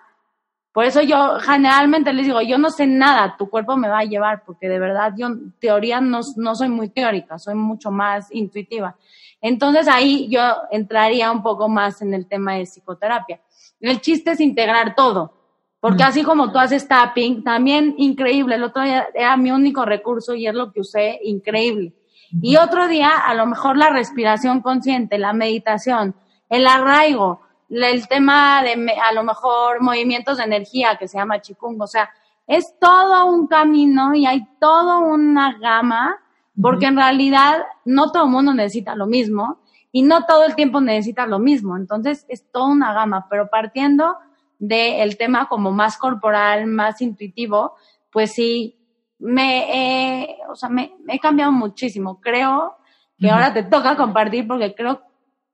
[0.71, 4.03] Por eso yo generalmente les digo, yo no sé nada, tu cuerpo me va a
[4.03, 8.95] llevar, porque de verdad yo teoría no, no soy muy teórica, soy mucho más intuitiva.
[9.41, 13.41] Entonces ahí yo entraría un poco más en el tema de psicoterapia.
[13.79, 15.36] El chiste es integrar todo,
[15.79, 20.33] porque así como tú haces tapping, también increíble, el otro día era mi único recurso
[20.33, 21.93] y es lo que usé, increíble.
[22.41, 26.15] Y otro día, a lo mejor la respiración consciente, la meditación,
[26.49, 31.81] el arraigo, el tema de a lo mejor movimientos de energía que se llama chikung,
[31.81, 32.09] o sea,
[32.47, 36.17] es todo un camino y hay toda una gama,
[36.59, 39.59] porque en realidad no todo el mundo necesita lo mismo
[39.91, 44.15] y no todo el tiempo necesita lo mismo, entonces es toda una gama, pero partiendo
[44.59, 47.75] del tema como más corporal, más intuitivo,
[48.11, 48.77] pues sí,
[49.19, 52.19] me, eh, o sea, me, he cambiado muchísimo.
[52.21, 52.77] Creo
[53.19, 55.01] que ahora te toca compartir porque creo,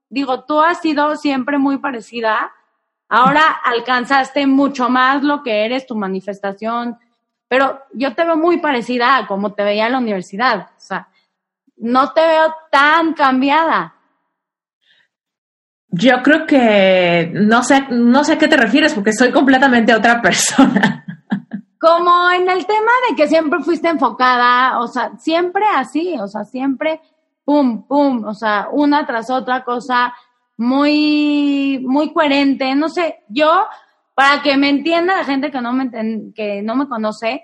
[0.09, 2.51] digo, tú has sido siempre muy parecida.
[3.07, 6.97] Ahora alcanzaste mucho más lo que eres, tu manifestación,
[7.47, 10.71] pero yo te veo muy parecida a como te veía en la universidad.
[10.75, 11.07] O sea,
[11.77, 13.95] no te veo tan cambiada.
[15.95, 20.23] Yo creo que no sé, no sé a qué te refieres porque soy completamente otra
[20.23, 21.05] persona.
[21.79, 26.45] Como en el tema de que siempre fuiste enfocada, o sea, siempre así, o sea,
[26.45, 26.99] siempre
[27.45, 30.15] pum, pum, o sea, una tras otra cosa
[30.57, 32.73] muy, muy coherente.
[32.73, 33.67] No sé, yo,
[34.15, 35.91] para que me entienda la gente que no me,
[36.33, 37.43] que no me conoce,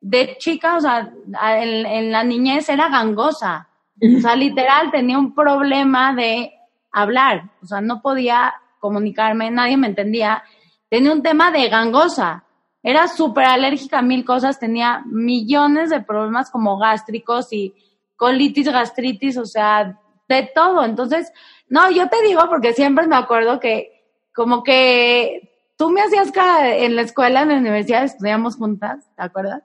[0.00, 1.12] de chica, o sea,
[1.58, 3.68] en, en la niñez era gangosa.
[4.02, 6.54] O sea, literal tenía un problema de
[6.92, 10.42] hablar, o sea, no podía comunicarme, nadie me entendía.
[10.88, 12.44] Tenía un tema de gangosa,
[12.82, 17.74] era súper alérgica a mil cosas, tenía millones de problemas como gástricos y
[18.16, 19.98] colitis, gastritis, o sea,
[20.28, 20.84] de todo.
[20.84, 21.32] Entonces,
[21.68, 26.74] no, yo te digo porque siempre me acuerdo que como que tú me hacías cara
[26.76, 29.62] en la escuela, en la universidad, estudiamos juntas, ¿te acuerdas?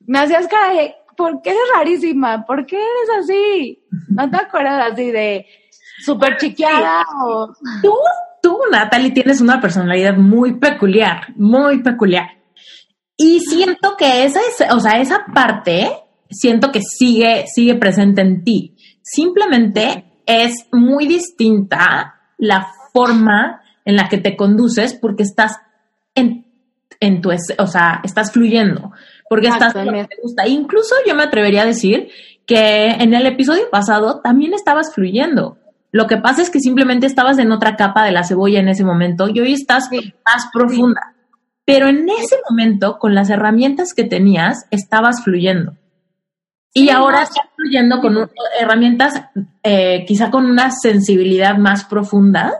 [0.00, 2.44] Me hacías cara de, ¿por qué eres rarísima?
[2.44, 3.84] ¿Por qué eres así?
[4.08, 5.46] ¿No te acuerdas así de
[6.04, 7.04] súper chiqueada.
[7.82, 7.94] Tú,
[8.42, 12.28] tú, Natalie, tienes una personalidad muy peculiar, muy peculiar.
[13.16, 15.90] Y siento que esa es, o sea, esa parte,
[16.30, 18.76] siento que sigue, sigue presente en ti.
[19.02, 25.58] Simplemente es muy distinta la forma en la que te conduces porque estás
[26.14, 26.46] en,
[27.00, 28.92] en tu, o sea, estás fluyendo,
[29.28, 30.46] porque estás lo que te gusta.
[30.46, 32.08] Incluso yo me atrevería a decir
[32.46, 35.58] que en el episodio pasado también estabas fluyendo.
[35.94, 38.82] Lo que pasa es que simplemente estabas en otra capa de la cebolla en ese
[38.82, 39.88] momento y hoy estás
[40.26, 41.14] más profunda.
[41.64, 45.76] Pero en ese momento, con las herramientas que tenías, estabas fluyendo.
[46.72, 48.28] Y ahora estás fluyendo con
[48.58, 49.22] herramientas,
[49.62, 52.52] eh, quizá con una sensibilidad más profunda,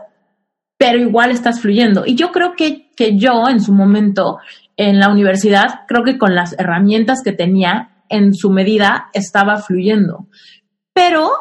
[0.77, 2.05] pero igual estás fluyendo.
[2.05, 4.37] Y yo creo que, que yo, en su momento,
[4.77, 10.29] en la universidad, creo que con las herramientas que tenía, en su medida, estaba fluyendo.
[10.93, 11.31] Pero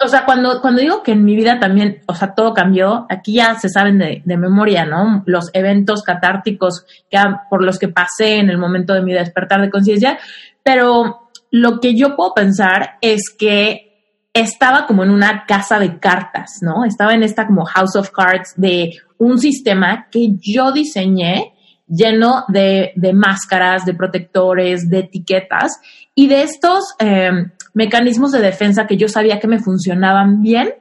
[0.00, 3.34] o sea, cuando, cuando digo que en mi vida también, o sea, todo cambió, aquí
[3.34, 5.22] ya se saben de, memoria, ¿no?
[5.26, 9.70] Los eventos catárticos que, por los que pasé en el momento de mi despertar de
[9.70, 10.18] conciencia,
[10.62, 13.84] pero lo que yo puedo pensar es que
[14.32, 16.84] estaba como en una casa de cartas, ¿no?
[16.84, 21.52] Estaba en esta como house of cards de un sistema que yo diseñé
[21.86, 25.78] lleno de, de máscaras, de protectores, de etiquetas
[26.14, 27.30] y de estos eh,
[27.74, 30.74] mecanismos de defensa que yo sabía que me funcionaban bien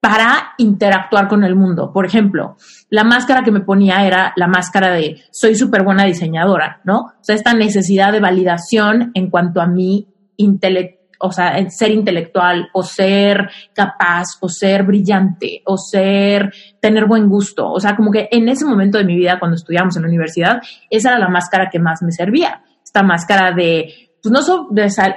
[0.00, 1.92] para interactuar con el mundo.
[1.92, 2.56] Por ejemplo,
[2.90, 6.98] la máscara que me ponía era la máscara de soy súper buena diseñadora, ¿no?
[6.98, 12.68] O sea, esta necesidad de validación en cuanto a mi intelecto o sea, ser intelectual
[12.72, 17.70] o ser capaz o ser brillante o ser, tener buen gusto.
[17.70, 20.60] O sea, como que en ese momento de mi vida, cuando estudiamos en la universidad,
[20.90, 22.62] esa era la máscara que más me servía.
[22.84, 24.68] Esta máscara de pues no,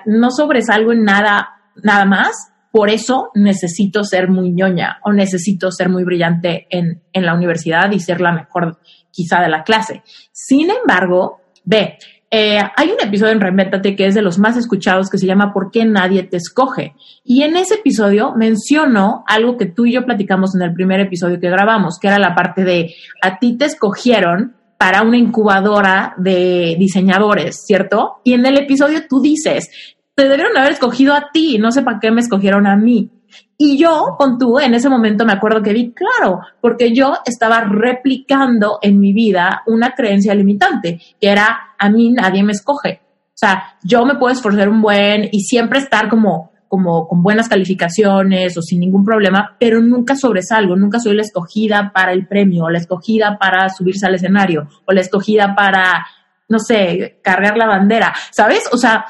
[0.05, 1.49] no sobresalgo en nada,
[1.83, 7.25] nada más, por eso necesito ser muy ñoña o necesito ser muy brillante en, en
[7.25, 8.79] la universidad y ser la mejor
[9.11, 10.03] quizá de la clase.
[10.31, 11.97] Sin embargo, ve,
[12.31, 15.51] eh, hay un episodio en Reinventate que es de los más escuchados que se llama
[15.51, 16.93] ¿Por qué nadie te escoge?
[17.23, 21.39] Y en ese episodio menciono algo que tú y yo platicamos en el primer episodio
[21.39, 22.93] que grabamos, que era la parte de
[23.23, 28.21] a ti te escogieron para una incubadora de diseñadores, ¿cierto?
[28.23, 29.69] Y en el episodio tú dices,
[30.15, 33.11] te debieron haber escogido a ti, no sé para qué me escogieron a mí.
[33.57, 37.59] Y yo, con tú, en ese momento me acuerdo que vi, claro, porque yo estaba
[37.59, 43.01] replicando en mi vida una creencia limitante, que era, a mí nadie me escoge.
[43.03, 47.49] O sea, yo me puedo esforzar un buen y siempre estar como como con buenas
[47.49, 52.69] calificaciones o sin ningún problema, pero nunca sobresalgo, nunca soy la escogida para el premio,
[52.69, 56.05] la escogida para subirse al escenario, o la escogida para,
[56.47, 58.69] no sé, cargar la bandera, ¿sabes?
[58.71, 59.03] O sea,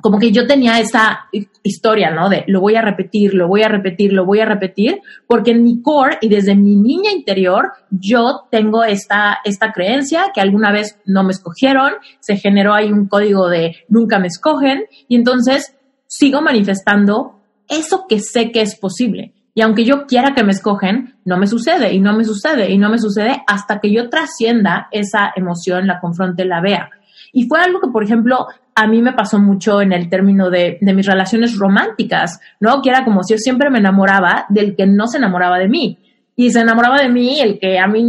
[0.00, 1.28] como que yo tenía esa
[1.62, 2.28] historia, ¿no?
[2.28, 5.62] De lo voy a repetir, lo voy a repetir, lo voy a repetir, porque en
[5.62, 10.98] mi core y desde mi niña interior yo tengo esta, esta creencia que alguna vez
[11.06, 15.76] no me escogieron, se generó ahí un código de nunca me escogen y entonces
[16.10, 19.32] sigo manifestando eso que sé que es posible.
[19.54, 22.78] Y aunque yo quiera que me escogen, no me sucede y no me sucede y
[22.78, 26.90] no me sucede hasta que yo trascienda esa emoción, la confronte, la vea.
[27.32, 30.78] Y fue algo que, por ejemplo, a mí me pasó mucho en el término de,
[30.80, 32.82] de, mis relaciones románticas, ¿no?
[32.82, 35.98] Que era como si yo siempre me enamoraba del que no se enamoraba de mí.
[36.34, 38.04] Y se enamoraba de mí el que a mí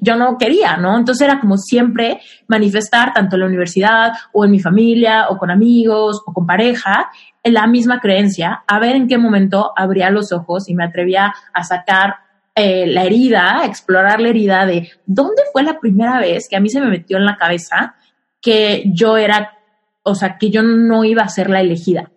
[0.00, 0.96] yo no quería, ¿no?
[0.96, 5.50] Entonces era como siempre manifestar, tanto en la universidad o en mi familia o con
[5.50, 7.10] amigos o con pareja,
[7.44, 11.64] la misma creencia, a ver en qué momento abría los ojos y me atrevía a
[11.64, 12.16] sacar
[12.54, 16.60] eh, la herida, a explorar la herida de dónde fue la primera vez que a
[16.60, 17.94] mí se me metió en la cabeza
[18.40, 19.58] que yo era,
[20.02, 22.10] o sea, que yo no iba a ser la elegida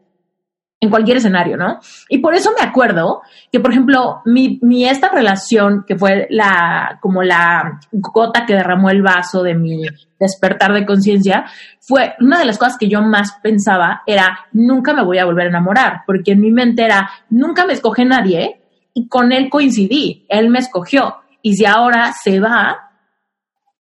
[0.84, 1.80] en cualquier escenario, ¿no?
[2.10, 7.24] Y por eso me acuerdo que, por ejemplo, mi, esta relación, que fue la, como
[7.24, 9.84] la gota que derramó el vaso de mi
[10.20, 11.46] despertar de conciencia,
[11.80, 15.46] fue una de las cosas que yo más pensaba era, nunca me voy a volver
[15.46, 18.62] a enamorar, porque en mi mente era, nunca me escoge nadie
[18.94, 21.16] y con él coincidí, él me escogió.
[21.42, 22.92] Y si ahora se va,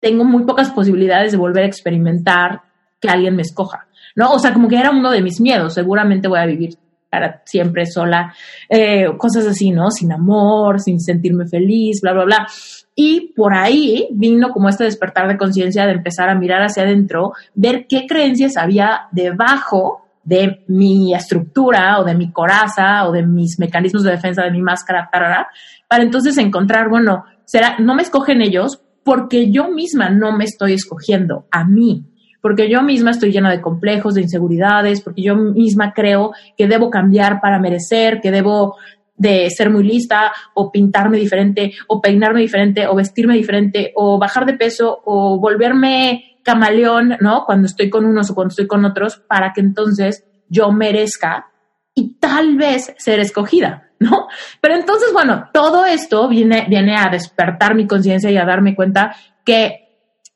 [0.00, 2.62] tengo muy pocas posibilidades de volver a experimentar
[3.00, 3.86] que alguien me escoja,
[4.16, 4.32] ¿no?
[4.32, 6.76] O sea, como que era uno de mis miedos, seguramente voy a vivir
[7.10, 8.34] para siempre sola,
[8.68, 9.90] eh, cosas así, ¿no?
[9.90, 12.46] Sin amor, sin sentirme feliz, bla, bla, bla.
[12.94, 17.32] Y por ahí vino como este despertar de conciencia de empezar a mirar hacia adentro,
[17.54, 23.58] ver qué creencias había debajo de mi estructura o de mi coraza o de mis
[23.58, 28.82] mecanismos de defensa de mi máscara, para entonces encontrar, bueno, será, no me escogen ellos,
[29.04, 32.04] porque yo misma no me estoy escogiendo a mí,
[32.40, 36.90] porque yo misma estoy llena de complejos, de inseguridades, porque yo misma creo que debo
[36.90, 38.76] cambiar para merecer, que debo
[39.16, 44.46] de ser muy lista o pintarme diferente o peinarme diferente o vestirme diferente o bajar
[44.46, 47.44] de peso o volverme camaleón, ¿no?
[47.44, 51.46] Cuando estoy con unos o cuando estoy con otros, para que entonces yo merezca
[51.94, 53.84] y tal vez ser escogida.
[54.00, 54.28] ¿no?
[54.60, 59.14] Pero entonces, bueno, todo esto viene, viene a despertar mi conciencia y a darme cuenta
[59.44, 59.87] que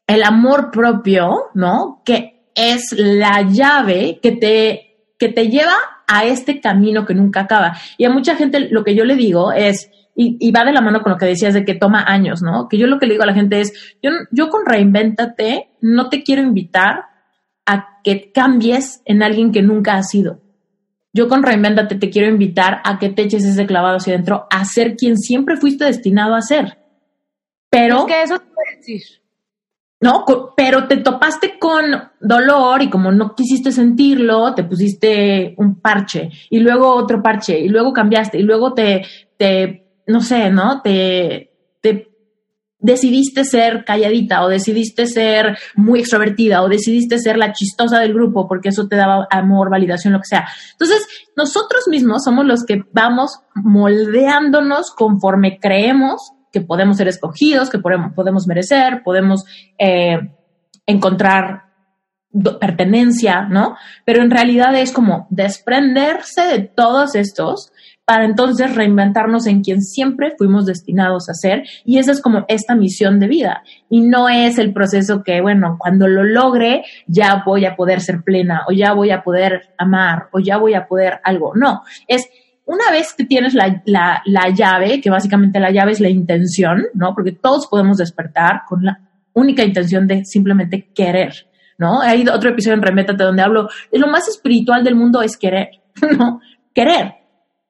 [0.07, 2.03] el amor propio, ¿no?
[2.05, 5.75] Que es la llave que te, que te lleva
[6.07, 7.77] a este camino que nunca acaba.
[7.97, 11.03] Y a mucha gente lo que yo le digo es, y, va de la mano
[11.03, 12.69] con lo que decías de que toma años, ¿no?
[12.69, 16.11] Que yo lo que le digo a la gente es, yo, yo con Reinvéntate no
[16.11, 17.07] te quiero invitar
[17.65, 20.41] a que cambies en alguien que nunca has sido.
[21.15, 24.65] Yo con Reinventate te quiero invitar a que te eches ese clavado hacia adentro, a
[24.65, 26.79] ser quien siempre fuiste destinado a ser.
[27.71, 28.07] Pero...
[28.09, 29.22] Es eso te decir.
[30.03, 30.25] No,
[30.57, 31.85] pero te topaste con
[32.21, 37.69] dolor y como no quisiste sentirlo, te pusiste un parche y luego otro parche y
[37.69, 39.03] luego cambiaste y luego te,
[39.37, 40.83] te no sé, ¿no?
[40.83, 42.11] Te, te
[42.81, 48.49] decidiste ser calladita o decidiste ser muy extrovertida o decidiste ser la chistosa del grupo
[48.49, 50.49] porque eso te daba amor, validación, lo que sea.
[50.73, 57.79] Entonces, nosotros mismos somos los que vamos moldeándonos conforme creemos que podemos ser escogidos, que
[57.79, 59.45] podemos, merecer, podemos
[59.79, 60.19] eh,
[60.87, 61.73] encontrar
[62.61, 63.77] pertenencia, ¿no?
[64.05, 67.73] Pero en realidad es como desprenderse de todos estos
[68.05, 71.65] para entonces reinventarnos en quien siempre fuimos destinados a ser.
[71.85, 73.63] Y esa es como esta misión de vida.
[73.89, 78.23] Y no es el proceso que, bueno, cuando lo logre ya voy a poder ser
[78.23, 81.53] plena o ya voy a poder amar o ya voy a poder algo.
[81.55, 82.29] No, es
[82.65, 86.85] una vez que tienes la, la, la llave, que básicamente la llave es la intención,
[86.95, 87.15] ¿no?
[87.15, 89.01] Porque todos podemos despertar con la
[89.35, 91.47] única intención de simplemente querer.
[91.79, 92.01] ¿no?
[92.01, 95.69] Hay otro episodio en Remétate donde hablo de lo más espiritual del mundo es querer,
[96.19, 96.41] ¿no?
[96.75, 97.15] Querer.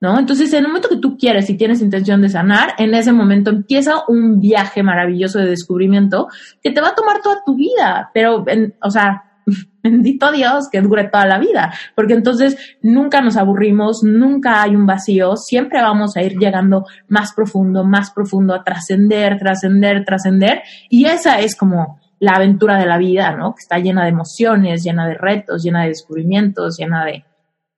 [0.00, 0.18] ¿no?
[0.18, 3.50] Entonces, en el momento que tú quieres y tienes intención de sanar, en ese momento
[3.50, 6.26] empieza un viaje maravilloso de descubrimiento
[6.60, 8.44] que te va a tomar toda tu vida, pero,
[8.82, 9.31] o sea,
[9.82, 14.86] bendito Dios que dure toda la vida, porque entonces nunca nos aburrimos, nunca hay un
[14.86, 21.06] vacío, siempre vamos a ir llegando más profundo, más profundo, a trascender, trascender, trascender, y
[21.06, 23.54] esa es como la aventura de la vida, ¿no?
[23.54, 27.24] Que está llena de emociones, llena de retos, llena de descubrimientos, llena de,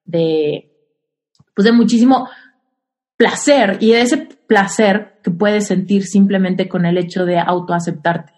[0.04, 0.70] de
[1.54, 2.28] pues de muchísimo
[3.16, 8.32] placer y de ese placer que puedes sentir simplemente con el hecho de autoaceptarte.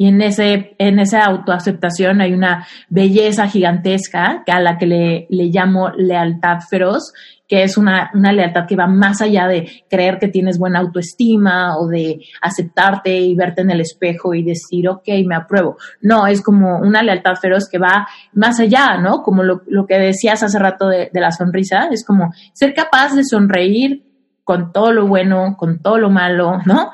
[0.00, 5.46] Y en, ese, en esa autoaceptación hay una belleza gigantesca a la que le, le
[5.46, 7.12] llamo lealtad feroz,
[7.48, 11.76] que es una, una lealtad que va más allá de creer que tienes buena autoestima
[11.78, 15.78] o de aceptarte y verte en el espejo y decir, ok, me apruebo.
[16.00, 19.24] No, es como una lealtad feroz que va más allá, ¿no?
[19.24, 23.16] Como lo, lo que decías hace rato de, de la sonrisa, es como ser capaz
[23.16, 24.04] de sonreír
[24.44, 26.92] con todo lo bueno, con todo lo malo, ¿no?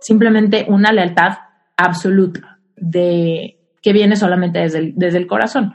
[0.00, 1.45] Simplemente una lealtad
[1.76, 5.74] absoluta de que viene solamente desde el, desde el corazón.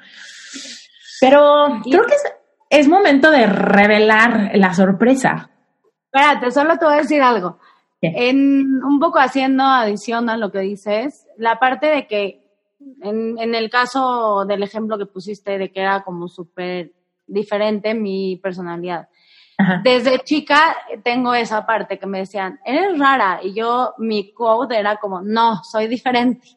[1.20, 2.24] Pero creo que es,
[2.70, 5.49] es momento de revelar la sorpresa.
[6.06, 7.60] Espérate, solo te voy a decir algo.
[8.02, 12.41] En, un poco haciendo adición a lo que dices, la parte de que
[13.02, 16.91] en, en el caso del ejemplo que pusiste de que era como súper
[17.28, 19.08] diferente mi personalidad.
[19.84, 23.39] Desde chica tengo esa parte que me decían, eres rara.
[23.43, 26.47] Y yo, mi quote era como, no, soy diferente.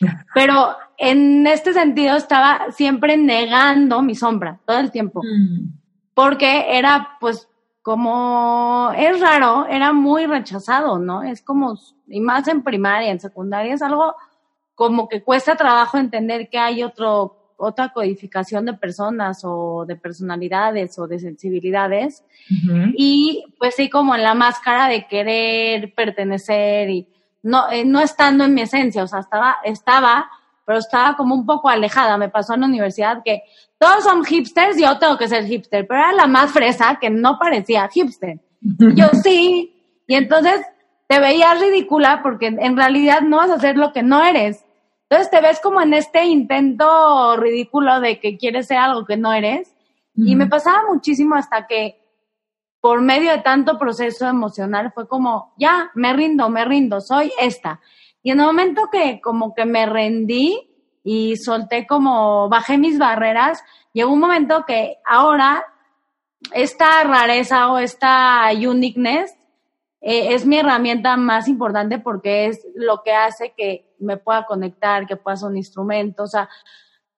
[0.34, 5.20] Pero en este sentido estaba siempre negando mi sombra todo el tiempo.
[5.22, 5.72] Mm.
[6.14, 7.48] Porque era, pues,
[7.82, 11.22] como es raro, era muy rechazado, ¿no?
[11.22, 14.14] Es como, y más en primaria, en secundaria, es algo
[14.74, 20.98] como que cuesta trabajo entender que hay otro otra codificación de personas o de personalidades
[20.98, 22.24] o de sensibilidades.
[22.96, 27.08] Y pues sí, como en la máscara de querer pertenecer y
[27.42, 30.28] no, eh, no estando en mi esencia, o sea, estaba, estaba,
[30.66, 32.18] pero estaba como un poco alejada.
[32.18, 33.42] Me pasó en la universidad que
[33.78, 37.38] todos son hipsters yo tengo que ser hipster, pero era la más fresa que no
[37.38, 38.40] parecía hipster.
[38.60, 39.72] Yo sí,
[40.06, 40.60] y entonces
[41.06, 44.64] te veías ridícula porque en realidad no vas a hacer lo que no eres.
[45.12, 49.30] Entonces te ves como en este intento ridículo de que quieres ser algo que no
[49.30, 49.76] eres.
[50.16, 52.00] Y me pasaba muchísimo hasta que
[52.80, 57.78] por medio de tanto proceso emocional fue como, ya, me rindo, me rindo, soy esta.
[58.22, 60.56] Y en el momento que como que me rendí
[61.04, 65.62] y solté como, bajé mis barreras, llegó un momento que ahora
[66.54, 69.36] esta rareza o esta uniqueness
[70.04, 75.06] eh, es mi herramienta más importante porque es lo que hace que me pueda conectar,
[75.06, 76.24] que pueda ser un instrumento.
[76.24, 76.48] O sea,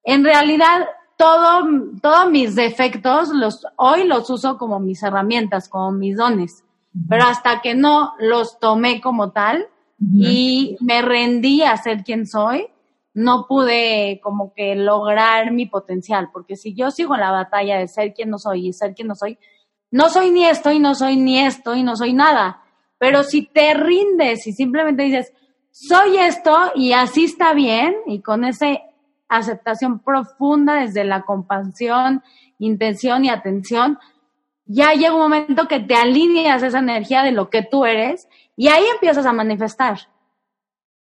[0.03, 1.67] en realidad, todo,
[2.03, 6.63] todos mis defectos los, hoy los uso como mis herramientas, como mis dones.
[7.09, 9.67] Pero hasta que no los tomé como tal
[9.99, 12.69] y me rendí a ser quien soy,
[13.15, 16.29] no pude como que lograr mi potencial.
[16.33, 19.09] Porque si yo sigo en la batalla de ser quien no soy y ser quien
[19.09, 19.39] no soy,
[19.91, 22.61] no soy ni esto y no soy ni esto y no soy nada
[23.05, 25.31] pero si te rindes y simplemente dices,
[25.71, 28.69] soy esto y así está bien, y con esa
[29.29, 32.23] aceptación profunda desde la compasión,
[32.59, 33.99] intención y atención,
[34.65, 38.27] ya llega un momento que te alineas esa energía de lo que tú eres
[38.57, 39.99] y ahí empiezas a manifestar.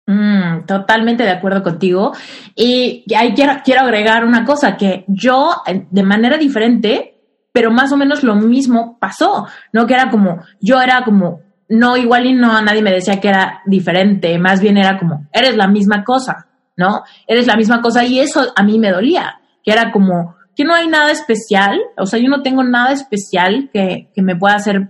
[0.06, 2.14] Mm, totalmente de acuerdo contigo.
[2.56, 7.20] Y ahí quiero, quiero agregar una cosa, que yo eh, de manera diferente,
[7.52, 9.86] pero más o menos lo mismo pasó, ¿no?
[9.86, 13.62] Que era como, yo era como no, igual y no, nadie me decía que era
[13.66, 17.04] diferente, más bien era como, eres la misma cosa, ¿no?
[17.28, 20.74] Eres la misma cosa y eso a mí me dolía, que era como, que no
[20.74, 24.90] hay nada especial, o sea, yo no tengo nada especial que, que me pueda hacer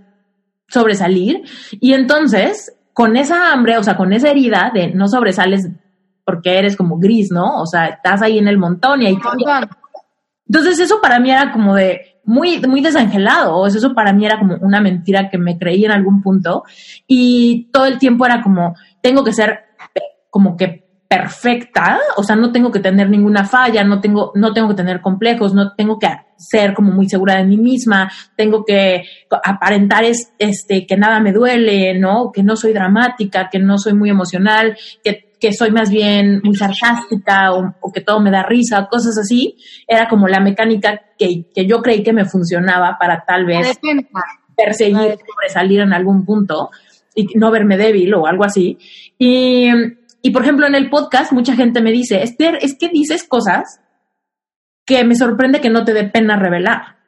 [0.68, 5.68] sobresalir y entonces, con esa hambre, o sea, con esa herida de no sobresales
[6.24, 7.60] porque eres como gris, ¿no?
[7.60, 9.18] O sea, estás ahí en el montón y ahí...
[10.46, 13.66] Entonces eso para mí era como de, muy, muy desangelado.
[13.66, 16.62] Eso para mí era como una mentira que me creí en algún punto.
[17.06, 19.58] Y todo el tiempo era como, tengo que ser
[20.30, 24.68] como que perfecta, o sea, no tengo que tener ninguna falla, no tengo, no tengo
[24.68, 26.06] que tener complejos, no tengo que
[26.36, 29.02] ser como muy segura de mí misma, tengo que
[29.42, 32.30] aparentar es, este, que nada me duele, ¿no?
[32.30, 36.54] Que no soy dramática, que no soy muy emocional, que que soy más bien muy
[36.54, 39.56] sarcástica o, que todo me da risa, cosas así,
[39.88, 43.78] era como la mecánica que, que yo creí que me funcionaba para tal vez
[44.56, 46.70] perseguir, sobresalir en algún punto
[47.14, 48.78] y no verme débil o algo así.
[49.18, 49.70] Y,
[50.22, 53.80] y por ejemplo, en el podcast mucha gente me dice, Esther, es que dices cosas
[54.84, 56.98] que me sorprende que no te dé pena revelar,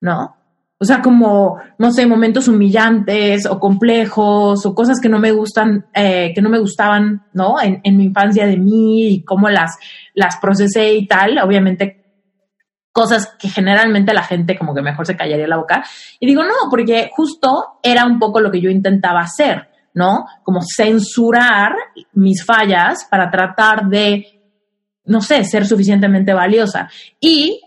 [0.00, 0.36] ¿no?
[0.82, 5.84] O sea, como, no sé, momentos humillantes o complejos o cosas que no me gustan,
[5.94, 7.60] eh, que no me gustaban, ¿no?
[7.60, 9.76] En, en, mi infancia de mí y cómo las,
[10.14, 11.36] las procesé y tal.
[11.38, 12.00] Obviamente,
[12.92, 15.84] cosas que generalmente la gente como que mejor se callaría la boca.
[16.18, 20.24] Y digo, no, porque justo era un poco lo que yo intentaba hacer, ¿no?
[20.42, 21.74] Como censurar
[22.14, 24.26] mis fallas para tratar de,
[25.04, 26.88] no sé, ser suficientemente valiosa.
[27.20, 27.60] Y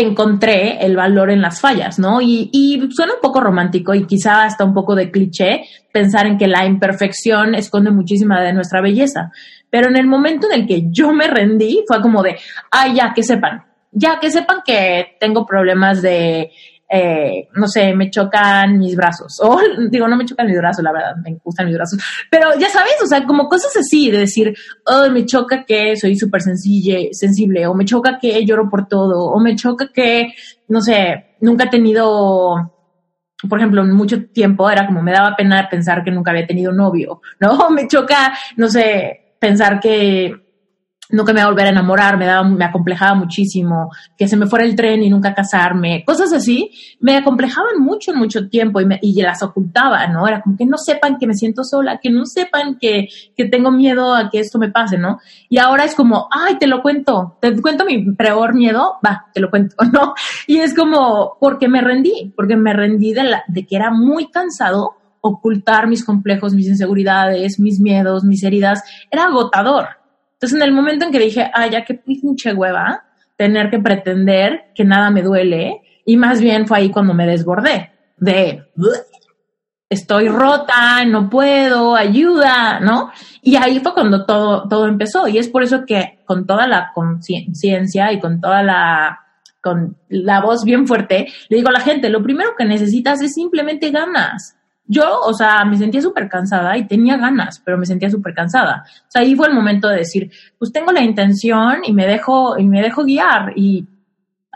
[0.00, 2.20] encontré el valor en las fallas, ¿no?
[2.20, 6.46] Y, suena un poco romántico y quizá hasta un poco de cliché pensar en que
[6.46, 9.30] la imperfección esconde muchísima de nuestra belleza.
[9.70, 12.36] Pero en el momento en el que yo me rendí, fue como de,
[12.70, 16.50] ay, ya, que sepan, ya, que sepan que tengo problemas de
[16.88, 19.40] eh, no sé, me chocan mis brazos.
[19.42, 19.60] O
[19.90, 22.00] digo, no me chocan mis brazos, la verdad, me gustan mis brazos.
[22.30, 24.54] Pero ya sabes, o sea, como cosas así, de decir,
[24.86, 29.40] oh, me choca que soy súper sensible, o me choca que lloro por todo, o
[29.40, 30.32] me choca que,
[30.68, 32.72] no sé, nunca he tenido
[33.48, 37.20] por ejemplo, mucho tiempo era como me daba pena pensar que nunca había tenido novio,
[37.38, 37.70] ¿no?
[37.70, 40.45] Me choca, no sé, pensar que
[41.10, 44.46] nunca me iba a volver a enamorar, me daba, me acomplejaba muchísimo, que se me
[44.46, 48.86] fuera el tren y nunca casarme, cosas así, me acomplejaban mucho en mucho tiempo y,
[48.86, 50.26] me, y las ocultaba, ¿no?
[50.26, 53.70] Era como que no sepan que me siento sola, que no sepan que, que tengo
[53.70, 55.20] miedo a que esto me pase, ¿no?
[55.48, 59.40] Y ahora es como, ay, te lo cuento, te cuento mi peor miedo, va, te
[59.40, 60.14] lo cuento, ¿no?
[60.46, 64.30] Y es como, porque me rendí, porque me rendí de, la, de que era muy
[64.30, 69.88] cansado ocultar mis complejos, mis inseguridades, mis miedos, mis heridas, era agotador.
[70.36, 73.04] Entonces, en el momento en que dije, ay, ya qué pinche hueva,
[73.36, 77.90] tener que pretender que nada me duele, y más bien fue ahí cuando me desbordé,
[78.18, 78.64] de,
[79.88, 83.10] estoy rota, no puedo, ayuda, ¿no?
[83.40, 85.26] Y ahí fue cuando todo, todo empezó.
[85.26, 89.20] Y es por eso que con toda la conciencia y con toda la,
[89.62, 93.34] con la voz bien fuerte, le digo a la gente, lo primero que necesitas es
[93.34, 94.55] simplemente ganas
[94.88, 98.84] yo, o sea, me sentía súper cansada y tenía ganas, pero me sentía súper cansada.
[98.86, 102.58] O sea, ahí fue el momento de decir, pues tengo la intención y me dejo,
[102.58, 103.86] y me dejo guiar y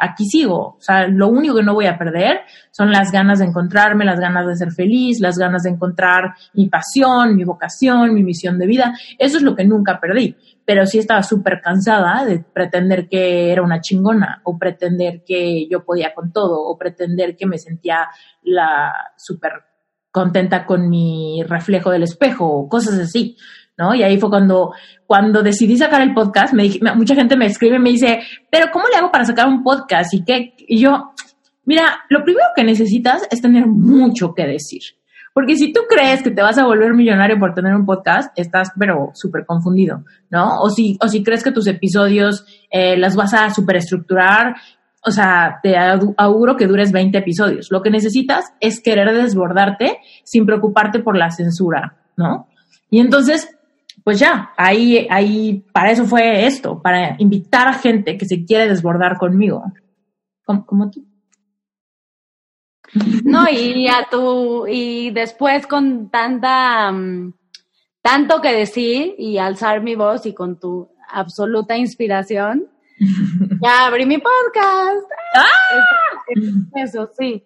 [0.01, 0.77] aquí sigo.
[0.79, 4.19] O sea, lo único que no voy a perder son las ganas de encontrarme, las
[4.19, 8.67] ganas de ser feliz, las ganas de encontrar mi pasión, mi vocación, mi misión de
[8.67, 8.95] vida.
[9.19, 10.37] Eso es lo que nunca perdí.
[10.65, 15.85] Pero sí estaba súper cansada de pretender que era una chingona o pretender que yo
[15.85, 18.09] podía con todo o pretender que me sentía
[18.43, 19.70] la súper
[20.11, 23.37] contenta con mi reflejo del espejo o cosas así,
[23.77, 23.95] ¿no?
[23.95, 24.73] Y ahí fue cuando,
[25.07, 26.55] cuando decidí sacar el podcast,
[26.95, 30.13] mucha gente me escribe y me dice, pero ¿cómo le hago para sacar un podcast?
[30.15, 31.13] Y qué, yo,
[31.65, 34.83] mira, lo primero que necesitas es tener mucho que decir.
[35.33, 38.73] Porque si tú crees que te vas a volver millonario por tener un podcast, estás
[38.77, 40.61] pero súper confundido, ¿no?
[40.61, 44.57] O si, o si crees que tus episodios eh, las vas a superestructurar
[45.03, 45.77] o sea, te
[46.17, 47.71] auguro que dures 20 episodios.
[47.71, 52.49] Lo que necesitas es querer desbordarte sin preocuparte por la censura, ¿no?
[52.91, 53.49] Y entonces,
[54.05, 58.69] pues ya, ahí, ahí, para eso fue esto, para invitar a gente que se quiere
[58.69, 59.65] desbordar conmigo,
[60.45, 61.07] como, tú.
[63.25, 67.33] No, y a tu, y después con tanta, mm,
[68.03, 72.69] tanto que decir y alzar mi voz y con tu absoluta inspiración,
[73.61, 75.11] ya abrí mi podcast.
[75.35, 75.49] ¡Ah!
[76.75, 77.45] Eso, sí.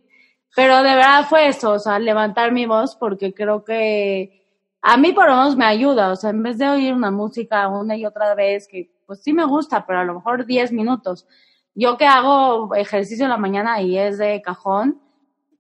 [0.55, 4.45] Pero de verdad fue eso, o sea, levantar mi voz porque creo que
[4.83, 7.67] a mí por lo menos me ayuda, o sea, en vez de oír una música
[7.69, 11.27] una y otra vez, que pues sí me gusta, pero a lo mejor 10 minutos.
[11.75, 15.01] Yo que hago ejercicio en la mañana y es de cajón,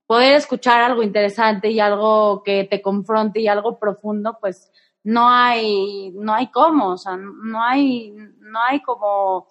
[0.07, 4.70] poder escuchar algo interesante y algo que te confronte y algo profundo, pues
[5.03, 9.49] no hay, no hay cómo, o sea, no hay, no hay como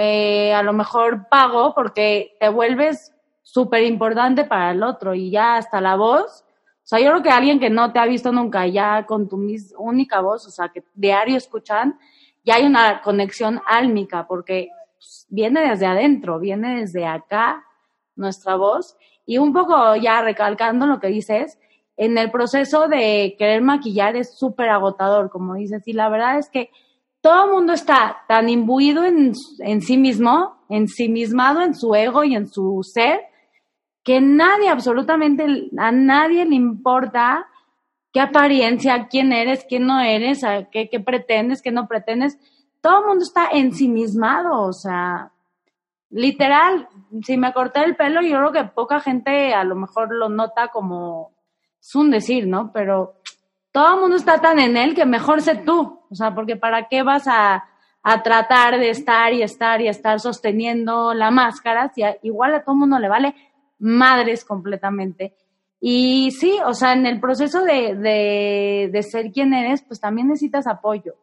[0.00, 5.56] eh, a lo mejor pago porque te vuelves súper importante para el otro y ya
[5.56, 6.44] hasta la voz.
[6.44, 9.44] O sea, yo creo que alguien que no te ha visto nunca ya con tu
[9.76, 11.98] única voz, o sea, que diario escuchan,
[12.44, 17.64] ya hay una conexión álmica porque pues, viene desde adentro, viene desde acá
[18.14, 18.96] nuestra voz.
[19.26, 21.58] Y un poco ya recalcando lo que dices,
[21.96, 26.50] en el proceso de querer maquillar es súper agotador, como dices, y la verdad es
[26.50, 26.70] que
[27.28, 32.34] todo el mundo está tan imbuido en, en sí mismo, ensimismado en su ego y
[32.34, 33.20] en su ser,
[34.02, 37.46] que nadie, absolutamente a nadie le importa
[38.14, 40.40] qué apariencia, quién eres, quién no eres,
[40.72, 42.38] qué, qué pretendes, qué no pretendes.
[42.80, 45.30] Todo el mundo está ensimismado, o sea,
[46.08, 46.88] literal,
[47.24, 50.68] si me corté el pelo, yo creo que poca gente a lo mejor lo nota
[50.68, 51.34] como
[51.78, 52.72] es un decir, ¿no?
[52.72, 53.17] Pero
[53.72, 56.00] todo el mundo está tan en él que mejor sé tú.
[56.10, 57.64] O sea, porque ¿para qué vas a,
[58.02, 62.74] a tratar de estar y estar y estar sosteniendo la máscara si igual a todo
[62.74, 63.34] el mundo le vale
[63.78, 65.34] madres completamente?
[65.80, 70.28] Y sí, o sea, en el proceso de, de, de ser quien eres, pues también
[70.28, 71.14] necesitas apoyo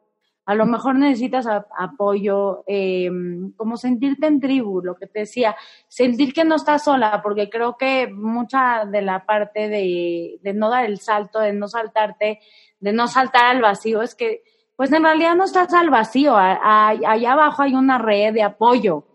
[0.45, 3.09] a lo mejor necesitas apoyo, eh,
[3.57, 5.55] como sentirte en tribu, lo que te decía,
[5.87, 10.69] sentir que no estás sola, porque creo que mucha de la parte de, de no
[10.69, 12.39] dar el salto, de no saltarte,
[12.79, 14.43] de no saltar al vacío, es que,
[14.75, 19.05] pues en realidad no estás al vacío, allá abajo hay una red de apoyo,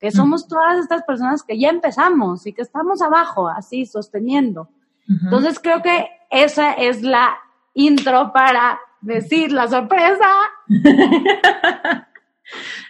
[0.00, 4.68] que somos todas estas personas que ya empezamos y que estamos abajo, así, sosteniendo.
[5.06, 7.36] Entonces creo que esa es la
[7.74, 10.28] intro para decir la sorpresa.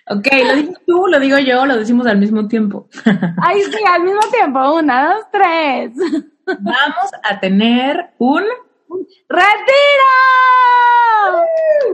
[0.09, 2.89] ok, lo dices tú, lo digo yo, lo decimos al mismo tiempo.
[3.43, 4.75] Ay, sí, al mismo tiempo.
[4.75, 5.93] Una, dos, tres.
[6.47, 8.45] Vamos a tener un
[9.29, 10.15] retiro.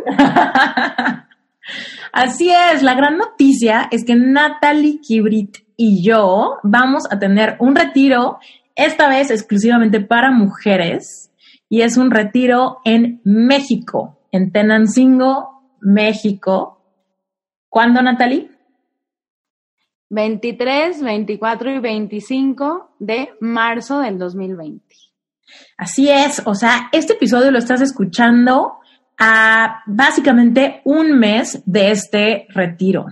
[2.12, 7.74] Así es, la gran noticia es que Natalie Kibrit y yo vamos a tener un
[7.76, 8.38] retiro,
[8.74, 11.29] esta vez exclusivamente para mujeres,
[11.70, 16.82] y es un retiro en México, en Tenancingo, México.
[17.68, 18.50] ¿Cuándo, Natalie?
[20.10, 24.84] 23, 24 y 25 de marzo del 2020.
[25.78, 28.74] Así es, o sea, este episodio lo estás escuchando
[29.16, 33.06] a básicamente un mes de este retiro.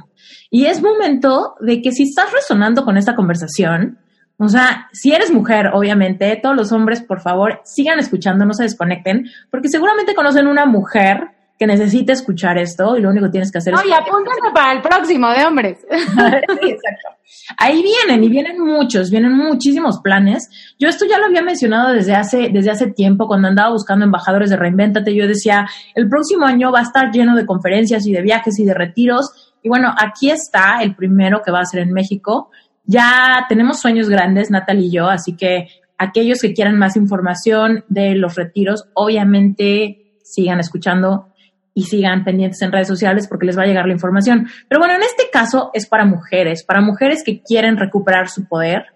[0.50, 4.00] Y es momento de que si estás resonando con esta conversación,
[4.39, 8.62] o sea, si eres mujer, obviamente, todos los hombres, por favor, sigan escuchando, no se
[8.62, 13.51] desconecten, porque seguramente conocen una mujer que necesita escuchar esto y lo único que tienes
[13.51, 13.80] que hacer es...
[13.80, 15.78] Oye, apúntate para el próximo de hombres.
[15.91, 17.09] sí, exacto.
[17.57, 20.49] Ahí vienen y vienen muchos, vienen muchísimos planes.
[20.78, 24.51] Yo esto ya lo había mencionado desde hace, desde hace tiempo, cuando andaba buscando embajadores
[24.51, 25.66] de Reinventate, yo decía,
[25.97, 29.55] el próximo año va a estar lleno de conferencias y de viajes y de retiros.
[29.61, 32.51] Y bueno, aquí está el primero que va a ser en México.
[32.91, 35.68] Ya tenemos sueños grandes, Natalie y yo, así que
[35.99, 41.28] aquellos que quieran más información de los retiros, obviamente sigan escuchando
[41.74, 44.49] y sigan pendientes en redes sociales porque les va a llegar la información.
[44.68, 48.86] Pero bueno, en este caso es para mujeres, para mujeres que quieren recuperar su poder,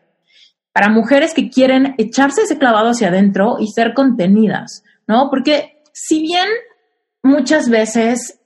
[0.73, 5.29] para mujeres que quieren echarse ese clavado hacia adentro y ser contenidas, ¿no?
[5.29, 6.49] Porque si bien
[7.23, 8.41] muchas veces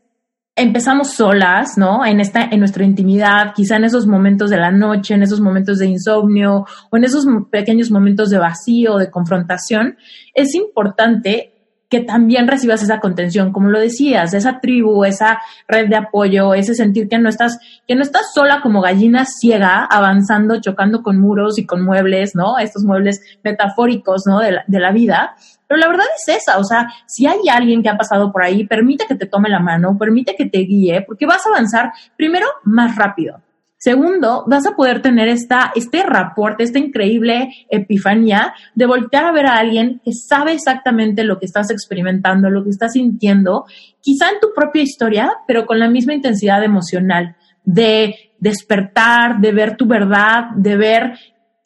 [0.57, 2.05] empezamos solas, ¿no?
[2.05, 5.79] En esta, en nuestra intimidad, quizá en esos momentos de la noche, en esos momentos
[5.79, 9.97] de insomnio o en esos pequeños momentos de vacío, de confrontación,
[10.35, 11.56] es importante
[11.89, 16.75] que también recibas esa contención, como lo decías, esa tribu, esa red de apoyo, ese
[16.75, 21.59] sentir que no estás, que no estás sola como gallina ciega, avanzando, chocando con muros
[21.59, 22.59] y con muebles, ¿no?
[22.59, 24.41] Estos muebles metafóricos, ¿no?
[24.41, 25.37] De la, de la vida.
[25.69, 28.67] Pero la verdad es esa, o sea, si hay alguien que ha pasado por ahí,
[28.67, 32.47] permite que te tome la mano, permite que te guíe, porque vas a avanzar primero
[32.65, 33.41] más rápido.
[33.87, 39.47] Segundo, vas a poder tener esta, este reporte, esta increíble epifanía de voltear a ver
[39.47, 43.65] a alguien que sabe exactamente lo que estás experimentando, lo que estás sintiendo,
[44.01, 49.77] quizá en tu propia historia, pero con la misma intensidad emocional, de despertar, de ver
[49.77, 51.19] tu verdad, de ver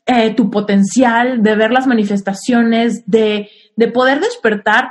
[0.05, 4.91] eh, tu potencial, de ver las manifestaciones, de, de poder despertar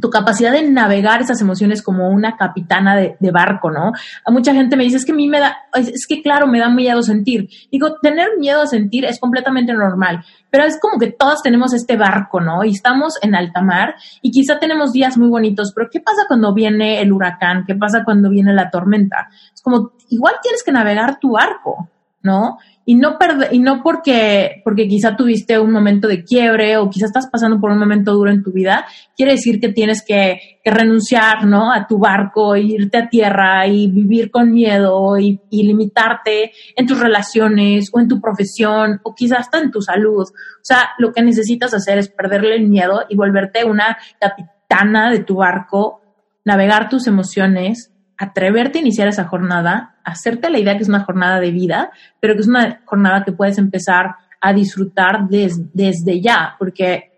[0.00, 3.92] tu capacidad de navegar esas emociones como una capitana de, barco, ¿no?
[4.24, 6.58] A mucha gente me dice, es que a mí me da, es, que claro, me
[6.58, 7.48] da miedo sentir.
[7.70, 11.96] Digo, tener miedo a sentir es completamente normal, pero es como que todos tenemos este
[11.96, 12.64] barco, ¿no?
[12.64, 16.52] Y estamos en alta mar y quizá tenemos días muy bonitos, pero ¿qué pasa cuando
[16.52, 17.64] viene el huracán?
[17.66, 19.28] ¿Qué pasa cuando viene la tormenta?
[19.54, 21.88] Es como, igual tienes que navegar tu barco,
[22.22, 22.58] ¿no?
[22.86, 23.16] Y no
[23.50, 27.70] y no porque, porque quizá tuviste un momento de quiebre o quizá estás pasando por
[27.70, 28.84] un momento duro en tu vida,
[29.16, 31.72] quiere decir que tienes que, que renunciar, ¿no?
[31.72, 37.00] A tu barco, irte a tierra y vivir con miedo y, y, limitarte en tus
[37.00, 40.24] relaciones o en tu profesión o quizás hasta en tu salud.
[40.24, 45.20] O sea, lo que necesitas hacer es perderle el miedo y volverte una capitana de
[45.20, 46.02] tu barco,
[46.44, 51.40] navegar tus emociones, atreverte a iniciar esa jornada, hacerte la idea que es una jornada
[51.40, 51.90] de vida,
[52.20, 57.12] pero que es una jornada que puedes empezar a disfrutar desde ya, porque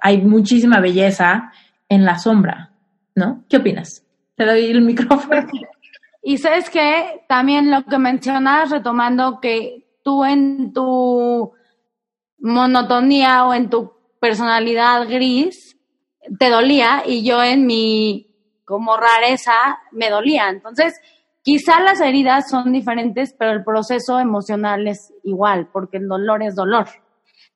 [0.00, 1.52] hay muchísima belleza
[1.88, 2.72] en la sombra,
[3.14, 3.44] ¿no?
[3.48, 4.04] ¿Qué opinas?
[4.36, 5.46] Te doy el micrófono.
[6.22, 11.52] Y sabes que también lo que mencionas, retomando que tú en tu
[12.38, 15.76] monotonía o en tu personalidad gris
[16.38, 18.31] te dolía y yo en mi
[18.72, 19.52] como rareza
[19.90, 20.48] me dolía.
[20.48, 20.98] Entonces,
[21.42, 26.54] quizá las heridas son diferentes, pero el proceso emocional es igual, porque el dolor es
[26.54, 26.86] dolor.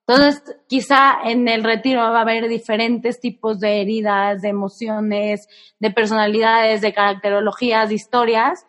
[0.06, 5.48] Entonces, quizá en el retiro va a haber diferentes tipos de heridas, de emociones,
[5.80, 8.66] de personalidades, de caracterologías, de historias,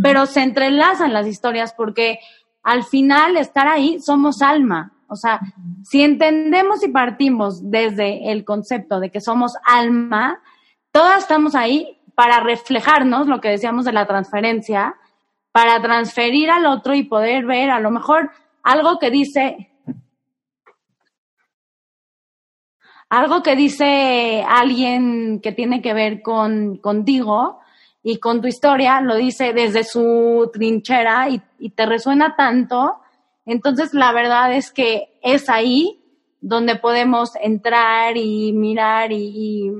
[0.00, 2.20] pero se entrelazan las historias porque
[2.62, 4.92] al final estar ahí somos alma.
[5.08, 5.40] O sea,
[5.82, 10.40] si entendemos y partimos desde el concepto de que somos alma,
[10.92, 14.96] todas estamos ahí para reflejarnos, lo que decíamos de la transferencia,
[15.52, 18.30] para transferir al otro y poder ver a lo mejor
[18.62, 19.70] algo que dice,
[23.08, 27.60] algo que dice alguien que tiene que ver con contigo
[28.02, 33.00] y con tu historia lo dice desde su trinchera y, y te resuena tanto.
[33.44, 35.98] Entonces, la verdad es que es ahí
[36.40, 39.72] donde podemos entrar y mirar y, y,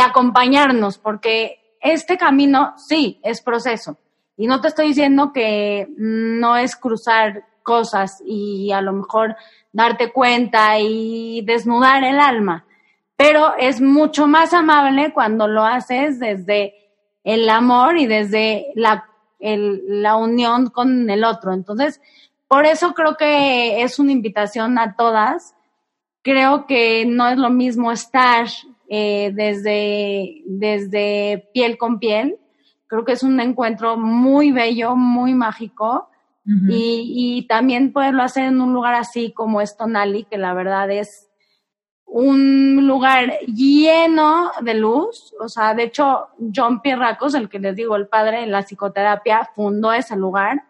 [0.00, 3.96] acompañarnos, porque este camino sí es proceso.
[4.36, 9.36] Y no te estoy diciendo que no es cruzar cosas y a lo mejor
[9.72, 12.64] darte cuenta y desnudar el alma,
[13.16, 16.74] pero es mucho más amable cuando lo haces desde
[17.22, 19.08] el amor y desde la,
[19.38, 21.52] la unión con el otro.
[21.52, 22.00] Entonces,
[22.48, 25.54] por eso creo que es una invitación a todas.
[26.22, 28.46] Creo que no es lo mismo estar
[28.90, 32.36] eh, desde, desde piel con piel.
[32.86, 36.08] Creo que es un encuentro muy bello, muy mágico.
[36.68, 40.90] y, y, también poderlo hacer en un lugar así como es Tonali, que la verdad
[40.90, 41.28] es
[42.04, 45.32] un lugar lleno de luz.
[45.40, 49.48] O sea, de hecho, John Pierracos, el que les digo, el padre de la psicoterapia,
[49.54, 50.64] fundó ese lugar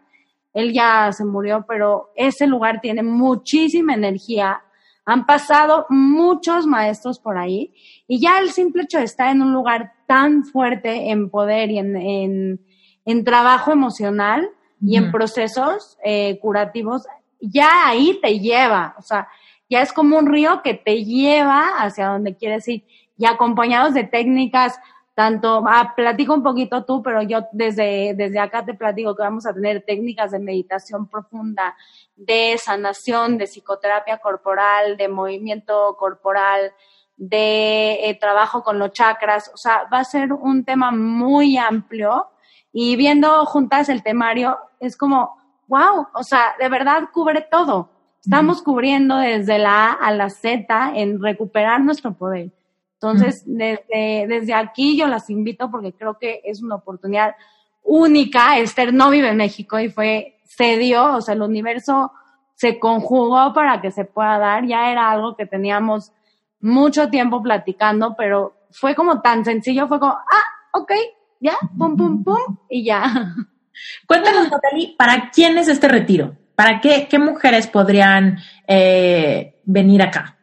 [0.52, 4.62] él ya se murió, pero ese lugar tiene muchísima energía.
[5.10, 7.74] Han pasado muchos maestros por ahí
[8.06, 11.78] y ya el simple hecho de estar en un lugar tan fuerte en poder y
[11.78, 12.60] en,
[13.04, 14.48] en, trabajo emocional
[14.80, 17.06] y en procesos eh, curativos,
[17.40, 19.26] ya ahí te lleva, o sea,
[19.68, 22.84] ya es como un río que te lleva hacia donde quieres ir.
[23.18, 24.78] Y acompañados de técnicas
[25.20, 29.44] tanto, ah, platico un poquito tú, pero yo desde, desde acá te platico que vamos
[29.44, 31.76] a tener técnicas de meditación profunda,
[32.20, 36.72] de sanación, de psicoterapia corporal, de movimiento corporal,
[37.16, 42.28] de eh, trabajo con los chakras, o sea, va a ser un tema muy amplio.
[42.72, 47.88] Y viendo juntas el temario es como, wow, o sea, de verdad cubre todo.
[48.22, 52.50] Estamos cubriendo desde la A a la Z en recuperar nuestro poder.
[52.94, 57.34] Entonces, desde, desde aquí yo las invito porque creo que es una oportunidad
[57.82, 58.58] única.
[58.58, 62.12] Esther no vive en México y fue, se dio, o sea, el universo
[62.56, 64.66] se conjugó para que se pueda dar.
[64.66, 66.12] Ya era algo que teníamos
[66.60, 70.92] mucho tiempo platicando, pero fue como tan sencillo, fue como, ah, ok,
[71.40, 73.34] ya, pum, pum, pum, y ya.
[74.06, 76.36] Cuéntanos, Natalie, ¿para quién es este retiro?
[76.56, 80.36] ¿Para qué, qué mujeres podrían eh, venir acá?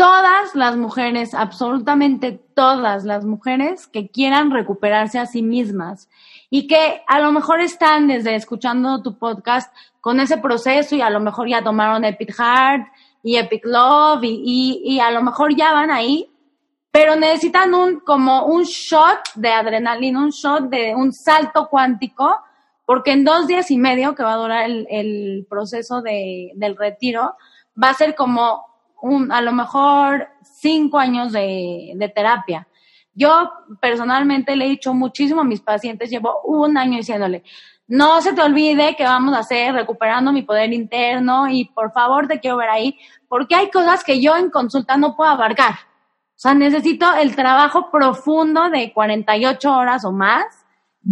[0.00, 6.08] todas las mujeres, absolutamente todas las mujeres que quieran recuperarse a sí mismas
[6.50, 11.08] y que a lo mejor están desde escuchando tu podcast con ese proceso y a
[11.08, 12.88] lo mejor ya tomaron Epic Heart
[13.22, 16.28] y Epic Love y, y, a lo mejor ya van ahí,
[16.90, 22.40] pero necesitan un como un shot de adrenalina, un shot de un salto cuántico,
[22.84, 26.76] porque en dos días y medio que va a durar el, el proceso de, del
[26.76, 27.36] retiro,
[27.80, 28.64] va a ser como
[29.02, 32.66] un, a lo mejor cinco años de, de terapia.
[33.12, 33.50] Yo
[33.80, 37.42] personalmente le he dicho muchísimo a mis pacientes, llevo un año diciéndole,
[37.86, 42.28] no se te olvide que vamos a hacer recuperando mi poder interno y por favor
[42.28, 42.98] te quiero ver ahí,
[43.28, 45.74] porque hay cosas que yo en consulta no puedo abarcar.
[45.74, 50.44] O sea, necesito el trabajo profundo de 48 horas o más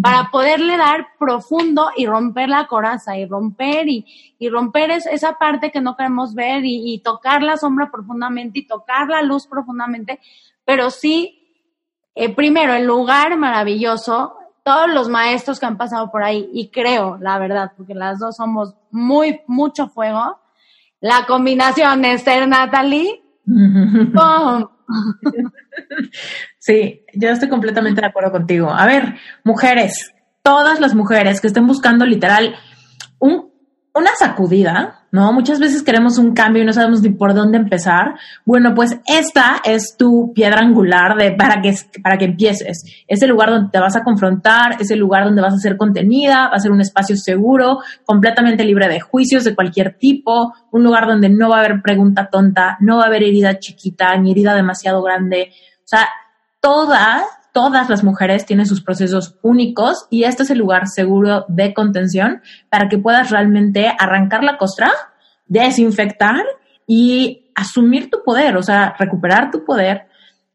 [0.02, 4.04] para poderle dar profundo y romper la coraza y romper y,
[4.38, 9.08] y romper esa parte que no queremos ver y, tocar la sombra profundamente y tocar
[9.08, 10.20] la luz profundamente,
[10.64, 11.37] pero sí,
[12.18, 17.16] eh, primero, el lugar maravilloso, todos los maestros que han pasado por ahí y creo,
[17.20, 20.40] la verdad, porque las dos somos muy, mucho fuego,
[21.00, 23.22] la combinación Esther Natalie,
[26.58, 28.70] Sí, yo estoy completamente de acuerdo contigo.
[28.70, 30.12] A ver, mujeres,
[30.42, 32.54] todas las mujeres que estén buscando literal
[33.18, 33.50] un,
[33.94, 35.32] una sacudida, ¿no?
[35.32, 38.14] Muchas veces queremos un cambio y no sabemos ni por dónde empezar.
[38.44, 42.84] Bueno, pues esta es tu piedra angular de, para, que, para que empieces.
[43.06, 45.76] Es el lugar donde te vas a confrontar, es el lugar donde vas a ser
[45.76, 50.84] contenida, va a ser un espacio seguro, completamente libre de juicios de cualquier tipo, un
[50.84, 54.32] lugar donde no va a haber pregunta tonta, no va a haber herida chiquita ni
[54.32, 55.50] herida demasiado grande.
[55.78, 56.08] O sea,
[56.60, 57.22] todas,
[57.58, 62.40] todas las mujeres tienen sus procesos únicos y este es el lugar seguro de contención
[62.70, 64.92] para que puedas realmente arrancar la costra,
[65.46, 66.44] desinfectar
[66.86, 70.06] y asumir tu poder, o sea, recuperar tu poder,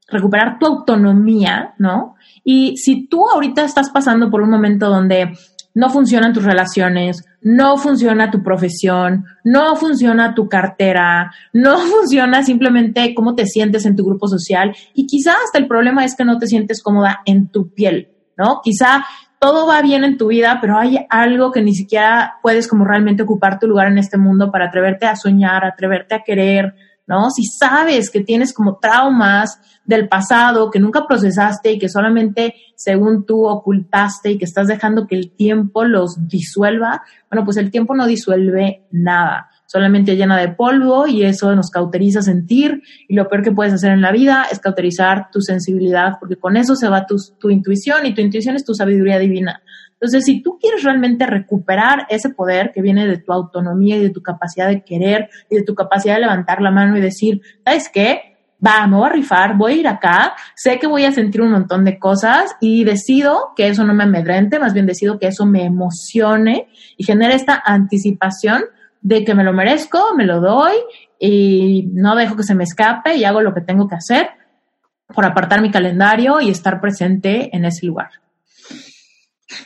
[0.07, 2.15] recuperar tu autonomía, ¿no?
[2.41, 5.37] Y si tú ahorita estás pasando por un momento donde
[5.73, 13.13] no funcionan tus relaciones, no funciona tu profesión, no funciona tu cartera, no funciona simplemente
[13.13, 16.37] cómo te sientes en tu grupo social y quizá hasta el problema es que no
[16.37, 18.61] te sientes cómoda en tu piel, ¿no?
[18.63, 19.03] Quizá
[19.39, 23.23] todo va bien en tu vida, pero hay algo que ni siquiera puedes como realmente
[23.23, 26.75] ocupar tu lugar en este mundo para atreverte a soñar, atreverte a querer,
[27.07, 27.29] ¿no?
[27.29, 33.25] Si sabes que tienes como traumas del pasado que nunca procesaste y que solamente según
[33.25, 37.95] tú ocultaste y que estás dejando que el tiempo los disuelva, bueno, pues el tiempo
[37.95, 43.41] no disuelve nada solamente llena de polvo y eso nos cauteriza sentir y lo peor
[43.41, 47.07] que puedes hacer en la vida es cauterizar tu sensibilidad porque con eso se va
[47.07, 49.63] tu, tu intuición y tu intuición es tu sabiduría divina.
[50.03, 54.09] Entonces, si tú quieres realmente recuperar ese poder que viene de tu autonomía y de
[54.09, 57.87] tu capacidad de querer y de tu capacidad de levantar la mano y decir, ¿sabes
[57.87, 58.35] qué?
[58.65, 61.53] Va, me voy a rifar, voy a ir acá, sé que voy a sentir un
[61.53, 65.45] montón de cosas y decido que eso no me amedrente, más bien decido que eso
[65.45, 68.63] me emocione y genere esta anticipación
[68.99, 70.73] de que me lo merezco, me lo doy
[71.17, 74.31] y no dejo que se me escape y hago lo que tengo que hacer
[75.07, 78.09] por apartar mi calendario y estar presente en ese lugar.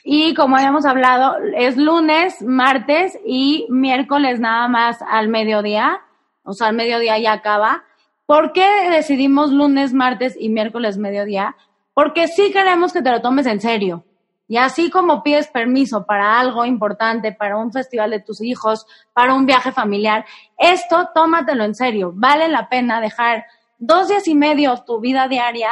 [0.03, 6.01] Y como habíamos hablado, es lunes, martes y miércoles nada más al mediodía,
[6.43, 7.83] o sea, al mediodía ya acaba.
[8.25, 11.55] ¿Por qué decidimos lunes, martes y miércoles mediodía?
[11.93, 14.03] Porque sí queremos que te lo tomes en serio.
[14.49, 19.33] Y así como pides permiso para algo importante, para un festival de tus hijos, para
[19.33, 20.25] un viaje familiar,
[20.57, 22.13] esto tómatelo en serio.
[22.15, 23.45] Vale la pena dejar
[23.77, 25.71] dos días y medio tu vida diaria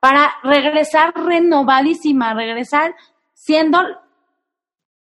[0.00, 2.94] para regresar renovadísima, regresar
[3.40, 3.80] siendo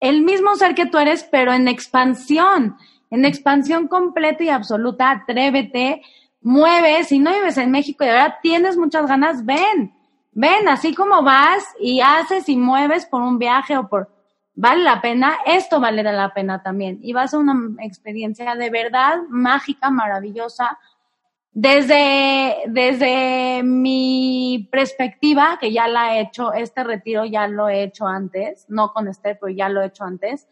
[0.01, 2.77] el mismo ser que tú eres, pero en expansión,
[3.11, 5.11] en expansión completa y absoluta.
[5.11, 6.03] Atrévete,
[6.41, 7.05] mueve.
[7.05, 9.93] Si no vives en México y ahora tienes muchas ganas, ven
[10.39, 14.09] ven, así como vas y haces y mueves por un viaje o por,
[14.55, 17.01] vale la pena, esto vale la pena también.
[17.03, 20.79] Y va a una experiencia de verdad mágica, maravillosa.
[21.61, 28.07] Desde, desde mi perspectiva, que ya la he hecho, este retiro ya lo he hecho
[28.07, 30.47] antes, no con este, pero ya lo he hecho antes.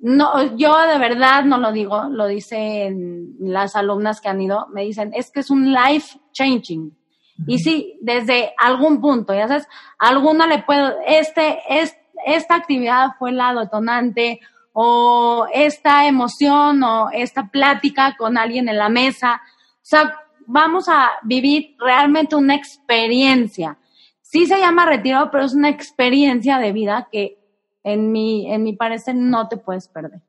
[0.00, 4.82] No, yo de verdad no lo digo, lo dicen las alumnas que han ido, me
[4.82, 6.98] dicen, es que es un life changing.
[7.46, 11.96] Y sí, desde algún punto, ya sabes, alguno le puedo, este, es,
[12.26, 14.40] esta actividad fue la detonante
[14.72, 19.40] o esta emoción o esta plática con alguien en la mesa.
[19.86, 20.16] O sea,
[20.48, 23.78] vamos a vivir realmente una experiencia.
[24.20, 27.38] Sí se llama retiro, pero es una experiencia de vida que
[27.84, 30.22] en mi, en mi parecer no te puedes perder.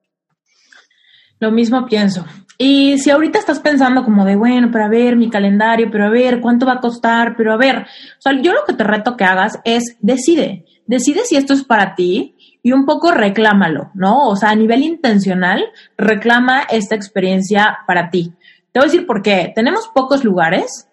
[1.39, 2.23] Lo mismo pienso.
[2.59, 6.09] Y si ahorita estás pensando como de, bueno, pero a ver mi calendario, pero a
[6.11, 9.17] ver cuánto va a costar, pero a ver, o sea, yo lo que te reto
[9.17, 14.27] que hagas es decide, decide si esto es para ti y un poco reclámalo, ¿no?
[14.27, 15.63] O sea, a nivel intencional,
[15.97, 18.33] reclama esta experiencia para ti.
[18.71, 19.51] Te voy a decir por qué.
[19.55, 20.89] Tenemos pocos lugares,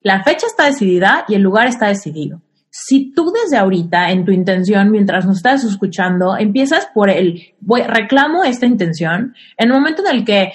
[0.00, 4.32] la fecha está decidida y el lugar está decidido si tú desde ahorita en tu
[4.32, 10.02] intención, mientras nos estás escuchando, empiezas por el, voy, reclamo esta intención, en el momento
[10.06, 10.52] en el que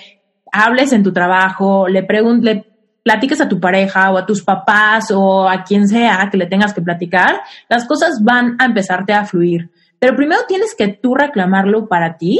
[0.51, 2.05] hables en tu trabajo, le
[2.41, 2.65] le
[3.03, 6.73] platiques a tu pareja o a tus papás o a quien sea que le tengas
[6.73, 9.71] que platicar, las cosas van a empezarte a fluir.
[9.99, 12.39] Pero primero tienes que tú reclamarlo para ti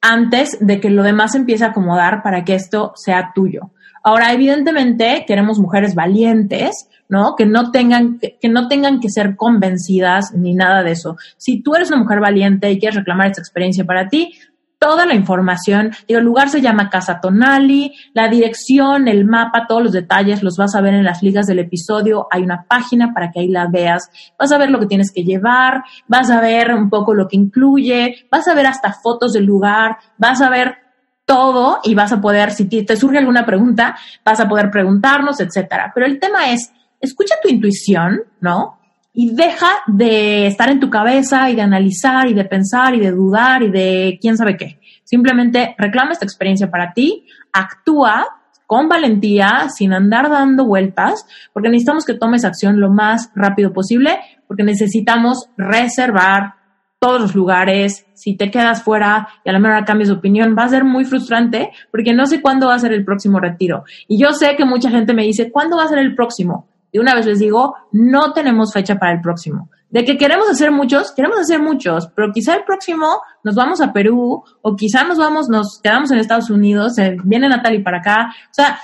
[0.00, 3.70] antes de que lo demás empiece a acomodar para que esto sea tuyo.
[4.02, 7.34] Ahora, evidentemente, queremos mujeres valientes, ¿no?
[7.36, 11.16] Que no tengan, que, no tengan que ser convencidas ni nada de eso.
[11.36, 14.34] Si tú eres una mujer valiente y quieres reclamar esta experiencia para ti,
[14.78, 19.82] toda la información, digo, el lugar se llama Casa Tonali, la dirección, el mapa, todos
[19.82, 23.30] los detalles los vas a ver en las ligas del episodio, hay una página para
[23.30, 26.72] que ahí la veas, vas a ver lo que tienes que llevar, vas a ver
[26.72, 30.76] un poco lo que incluye, vas a ver hasta fotos del lugar, vas a ver
[31.24, 35.92] todo y vas a poder, si te surge alguna pregunta, vas a poder preguntarnos, etcétera.
[35.94, 38.77] Pero el tema es, escucha tu intuición, ¿no?
[39.20, 43.10] Y deja de estar en tu cabeza y de analizar y de pensar y de
[43.10, 44.78] dudar y de quién sabe qué.
[45.02, 48.28] Simplemente reclama esta experiencia para ti, actúa
[48.68, 54.20] con valentía, sin andar dando vueltas, porque necesitamos que tomes acción lo más rápido posible,
[54.46, 56.54] porque necesitamos reservar
[57.00, 60.62] todos los lugares, si te quedas fuera y a la mejor cambias de opinión, va
[60.62, 63.82] a ser muy frustrante porque no sé cuándo va a ser el próximo retiro.
[64.06, 66.67] Y yo sé que mucha gente me dice, ¿cuándo va a ser el próximo?
[66.92, 69.70] Y una vez les digo, no tenemos fecha para el próximo.
[69.90, 73.92] De que queremos hacer muchos, queremos hacer muchos, pero quizá el próximo nos vamos a
[73.92, 78.34] Perú o quizá nos vamos, nos quedamos en Estados Unidos, eh, viene Natalie para acá.
[78.50, 78.78] O sea,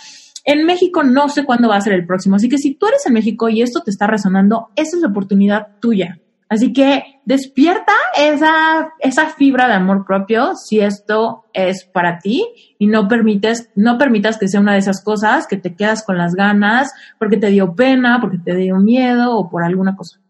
[0.45, 2.37] en México no sé cuándo va a ser el próximo.
[2.37, 5.09] Así que si tú eres en México y esto te está resonando, esa es la
[5.09, 6.19] oportunidad tuya.
[6.55, 12.47] Así que despierta esa, esa fibra de amor propio si esto es para ti
[12.79, 16.17] y no permites, no permitas que sea una de esas cosas que te quedas con
[16.17, 20.21] las ganas porque te dio pena, porque te dio miedo o por alguna cosa.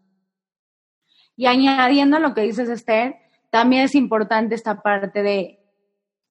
[1.37, 3.17] Y añadiendo lo que dices, Esther,
[3.51, 5.59] también es importante esta parte de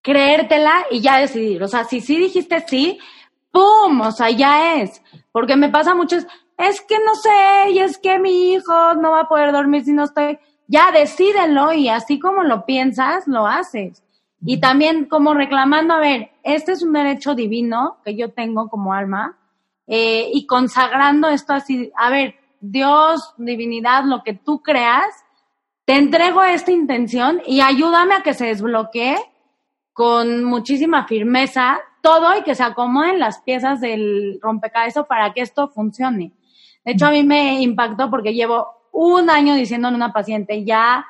[0.02, 1.62] creértela y ya decidir.
[1.62, 2.98] O sea, si sí dijiste sí,
[3.52, 4.00] ¡pum!
[4.00, 5.00] O sea, ya es.
[5.30, 6.16] Porque me pasa mucho,
[6.58, 9.92] es, que no sé, y es que mi hijo no va a poder dormir si
[9.92, 10.38] no estoy.
[10.66, 14.02] Ya decídelo y así como lo piensas, lo haces.
[14.44, 18.92] Y también como reclamando, a ver, este es un derecho divino que yo tengo como
[18.92, 19.38] alma,
[19.86, 25.24] eh, y consagrando esto así, a ver, Dios, divinidad, lo que tú creas,
[25.84, 29.16] te entrego esta intención y ayúdame a que se desbloquee
[29.92, 35.68] con muchísima firmeza todo y que se acomoden las piezas del rompecabezas para que esto
[35.68, 36.32] funcione.
[36.84, 41.06] De hecho, a mí me impactó porque llevo un año diciéndole a una paciente, ya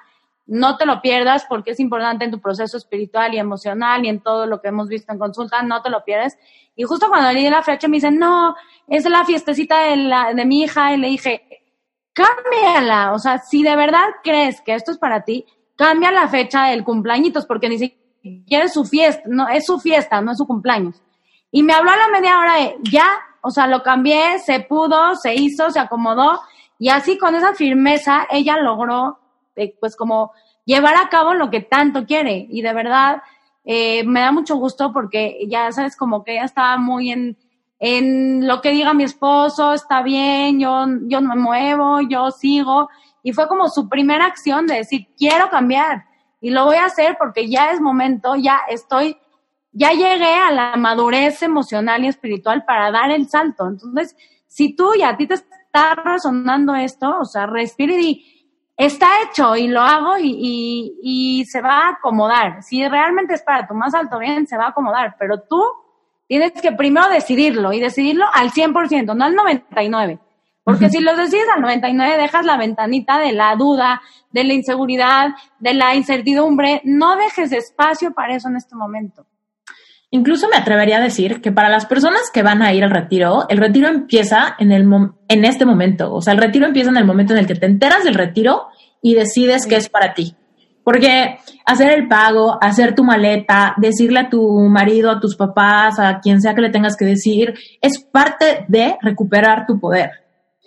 [0.46, 4.20] no te lo pierdas porque es importante en tu proceso espiritual y emocional y en
[4.20, 6.36] todo lo que hemos visto en consulta, no te lo pierdas.
[6.76, 8.54] Y justo cuando le di la fecha me dice, no,
[8.88, 11.64] es la fiestecita de, la, de mi hija y le dije,
[12.12, 15.46] cámbiala, o sea, si de verdad crees que esto es para ti,
[15.76, 20.20] cambia la fecha del cumpleañitos porque ni siquiera es su fiesta, no, es su fiesta,
[20.20, 21.02] no es su cumpleaños.
[21.50, 23.06] Y me habló a la media hora de, ya,
[23.44, 26.40] o sea, lo cambié, se pudo, se hizo, se acomodó,
[26.78, 29.18] y así con esa firmeza ella logró,
[29.54, 30.32] eh, pues como
[30.64, 32.46] llevar a cabo lo que tanto quiere.
[32.48, 33.22] Y de verdad,
[33.64, 37.36] eh, me da mucho gusto porque ya sabes, como que ella estaba muy en,
[37.78, 42.88] en lo que diga mi esposo, está bien, yo, yo me muevo, yo sigo.
[43.22, 46.06] Y fue como su primera acción de decir, quiero cambiar.
[46.40, 49.18] Y lo voy a hacer porque ya es momento, ya estoy
[49.74, 53.66] ya llegué a la madurez emocional y espiritual para dar el salto.
[53.66, 54.16] Entonces,
[54.46, 59.08] si tú y a ti te está resonando esto, o sea, respira y di, está
[59.24, 62.62] hecho y lo hago y, y, se va a acomodar.
[62.62, 65.60] Si realmente es para tu más alto bien, se va a acomodar, pero tú
[66.28, 70.20] tienes que primero decidirlo y decidirlo al 100%, no al 99%.
[70.62, 74.00] Porque si lo decides al 99, dejas la ventanita de la duda,
[74.30, 76.80] de la inseguridad, de la incertidumbre.
[76.84, 79.26] No dejes espacio para eso en este momento.
[80.14, 83.46] Incluso me atrevería a decir que para las personas que van a ir al retiro,
[83.48, 84.88] el retiro empieza en, el
[85.26, 86.14] en este momento.
[86.14, 88.68] O sea, el retiro empieza en el momento en el que te enteras del retiro
[89.02, 90.36] y decides que es para ti.
[90.84, 96.20] Porque hacer el pago, hacer tu maleta, decirle a tu marido, a tus papás, a
[96.20, 97.52] quien sea que le tengas que decir,
[97.82, 100.12] es parte de recuperar tu poder.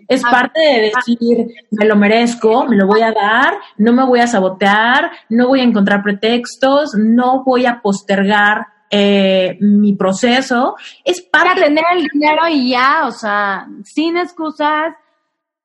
[0.10, 0.30] Es ah.
[0.30, 4.28] parte de decir, me lo merezco, me lo voy a dar, no me voy a
[4.28, 11.56] sabotear, no voy a encontrar pretextos, no voy a postergar eh, mi proceso, es para
[11.56, 14.94] tener el dinero y ya, o sea, sin excusas,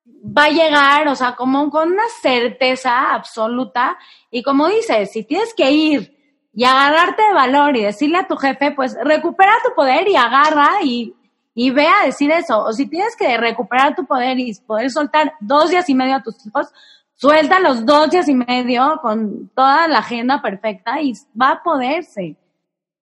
[0.05, 3.97] va a llegar, o sea, como con una certeza absoluta.
[4.31, 6.17] Y como dices, si tienes que ir
[6.53, 10.69] y agarrarte de valor y decirle a tu jefe, pues recupera tu poder y agarra
[10.83, 11.13] y,
[11.53, 12.63] y ve a decir eso.
[12.63, 16.23] O si tienes que recuperar tu poder y poder soltar dos días y medio a
[16.23, 16.67] tus hijos,
[17.15, 22.37] suelta los dos días y medio con toda la agenda perfecta y va a poderse.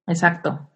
[0.07, 0.69] Exacto.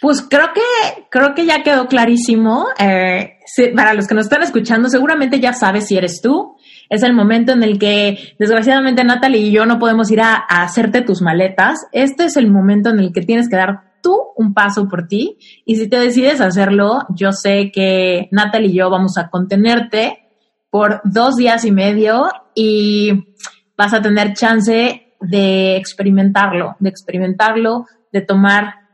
[0.00, 2.66] Pues creo que, creo que ya quedó clarísimo.
[2.78, 3.38] Eh,
[3.74, 6.56] para los que nos están escuchando, seguramente ya sabes si eres tú.
[6.88, 10.62] Es el momento en el que, desgraciadamente, Natalie y yo no podemos ir a, a
[10.62, 11.86] hacerte tus maletas.
[11.92, 15.38] Este es el momento en el que tienes que dar tú un paso por ti.
[15.64, 20.28] Y si te decides hacerlo, yo sé que Natalie y yo vamos a contenerte
[20.70, 23.34] por dos días y medio y
[23.76, 28.88] vas a tener chance de experimentarlo, de experimentarlo, de tomar,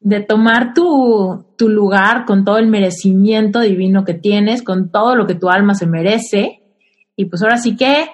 [0.00, 5.26] de tomar tu, tu lugar con todo el merecimiento divino que tienes, con todo lo
[5.26, 6.62] que tu alma se merece.
[7.16, 8.06] Y pues ahora sí que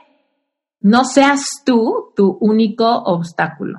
[0.81, 3.79] no seas tú tu único obstáculo.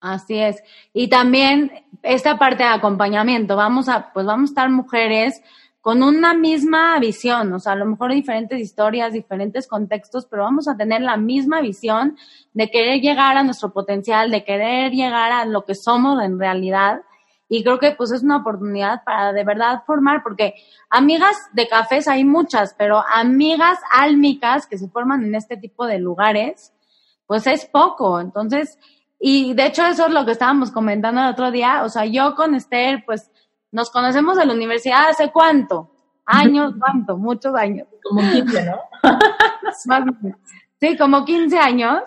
[0.00, 0.62] Así es.
[0.92, 5.40] Y también esta parte de acompañamiento, vamos a, pues vamos a estar mujeres
[5.84, 10.66] con una misma visión, o sea, a lo mejor diferentes historias, diferentes contextos, pero vamos
[10.66, 12.16] a tener la misma visión
[12.54, 17.02] de querer llegar a nuestro potencial, de querer llegar a lo que somos en realidad.
[17.50, 20.54] Y creo que pues es una oportunidad para de verdad formar, porque
[20.88, 25.98] amigas de cafés hay muchas, pero amigas álmicas que se forman en este tipo de
[25.98, 26.72] lugares,
[27.26, 28.22] pues es poco.
[28.22, 28.78] Entonces,
[29.20, 32.34] y de hecho eso es lo que estábamos comentando el otro día, o sea, yo
[32.34, 33.30] con Esther, pues
[33.74, 35.90] nos conocemos de la universidad hace cuánto?
[36.24, 37.88] Años, cuánto, muchos años.
[38.04, 38.78] Como 15, ¿no?
[40.80, 42.02] sí, como 15 años.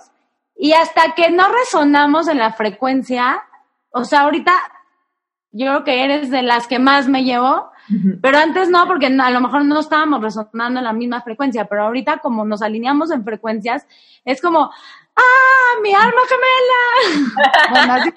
[0.55, 3.43] Y hasta que no resonamos en la frecuencia,
[3.91, 4.53] o sea, ahorita
[5.51, 7.69] yo creo que eres de las que más me llevo,
[8.21, 11.83] pero antes no, porque a lo mejor no estábamos resonando en la misma frecuencia, pero
[11.83, 13.85] ahorita como nos alineamos en frecuencias,
[14.25, 14.71] es como,
[15.15, 17.69] ¡ah, mi alma gemela!
[17.71, 18.13] bueno, así,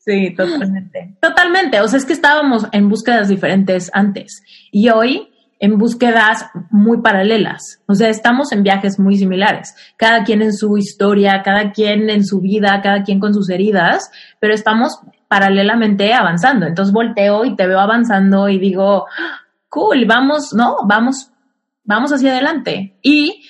[0.00, 1.14] Sí, totalmente.
[1.20, 1.80] Totalmente.
[1.82, 5.28] O sea, es que estábamos en búsquedas diferentes antes y hoy
[5.58, 7.82] en búsquedas muy paralelas.
[7.86, 9.74] O sea, estamos en viajes muy similares.
[9.98, 14.10] Cada quien en su historia, cada quien en su vida, cada quien con sus heridas,
[14.40, 14.98] pero estamos
[15.28, 16.66] paralelamente avanzando.
[16.66, 19.06] Entonces volteo y te veo avanzando y digo,
[19.68, 21.30] cool, vamos, no, vamos,
[21.84, 22.96] vamos hacia adelante.
[23.02, 23.44] Y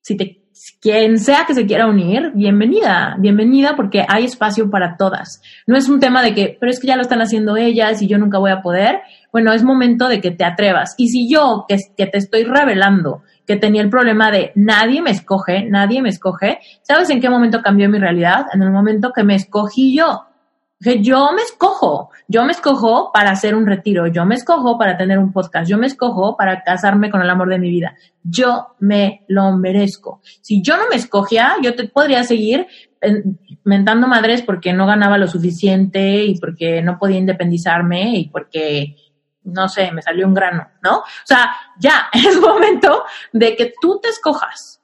[0.00, 0.43] si te
[0.80, 5.42] quien sea que se quiera unir, bienvenida, bienvenida porque hay espacio para todas.
[5.66, 8.06] No es un tema de que, pero es que ya lo están haciendo ellas y
[8.06, 9.00] yo nunca voy a poder.
[9.32, 10.94] Bueno, es momento de que te atrevas.
[10.96, 15.10] Y si yo, que, que te estoy revelando que tenía el problema de nadie me
[15.10, 18.46] escoge, nadie me escoge, ¿sabes en qué momento cambió mi realidad?
[18.52, 20.24] En el momento que me escogí yo
[21.02, 25.18] yo me escojo, yo me escojo para hacer un retiro, yo me escojo para tener
[25.18, 27.96] un podcast, yo me escojo para casarme con el amor de mi vida.
[28.22, 30.20] Yo me lo merezco.
[30.40, 32.66] Si yo no me escogía, yo te podría seguir
[33.64, 38.96] mentando madres porque no ganaba lo suficiente y porque no podía independizarme y porque
[39.44, 40.98] no sé, me salió un grano, ¿no?
[40.98, 44.80] O sea, ya es momento de que tú te escojas.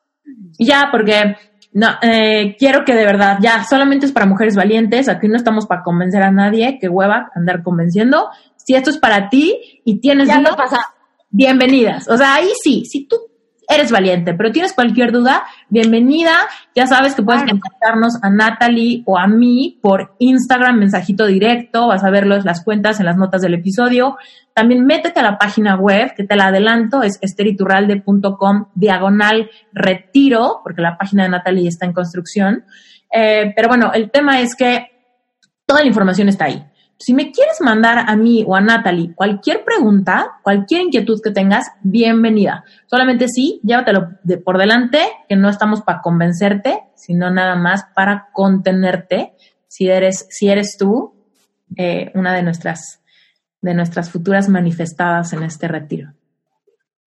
[0.59, 1.36] Ya, porque
[1.72, 5.66] no, eh, quiero que de verdad, ya, solamente es para mujeres valientes, aquí no estamos
[5.66, 8.28] para convencer a nadie, que hueva andar convenciendo.
[8.56, 10.94] Si esto es para ti y tienes ya pasa.
[11.30, 12.09] bienvenidas.
[12.09, 13.30] O sea, ahí sí, si tú
[13.70, 16.32] eres valiente, pero tienes cualquier duda, bienvenida.
[16.74, 22.02] Ya sabes que puedes contactarnos a Natalie o a mí por Instagram, mensajito directo, vas
[22.02, 24.18] a ver las cuentas en las notas del episodio.
[24.55, 30.82] También métete a la página web, que te la adelanto, es esteriturralde.com diagonal retiro, porque
[30.82, 32.64] la página de Natalie está en construcción.
[33.12, 34.88] Eh, pero bueno, el tema es que
[35.64, 36.69] toda la información está ahí.
[37.01, 41.72] Si me quieres mandar a mí o a Natalie cualquier pregunta, cualquier inquietud que tengas,
[41.81, 42.62] bienvenida.
[42.85, 48.28] Solamente sí, llévatelo de por delante, que no estamos para convencerte, sino nada más para
[48.35, 49.32] contenerte.
[49.66, 51.14] Si eres, si eres tú,
[51.74, 53.02] eh, una de nuestras,
[53.62, 56.12] de nuestras futuras manifestadas en este retiro.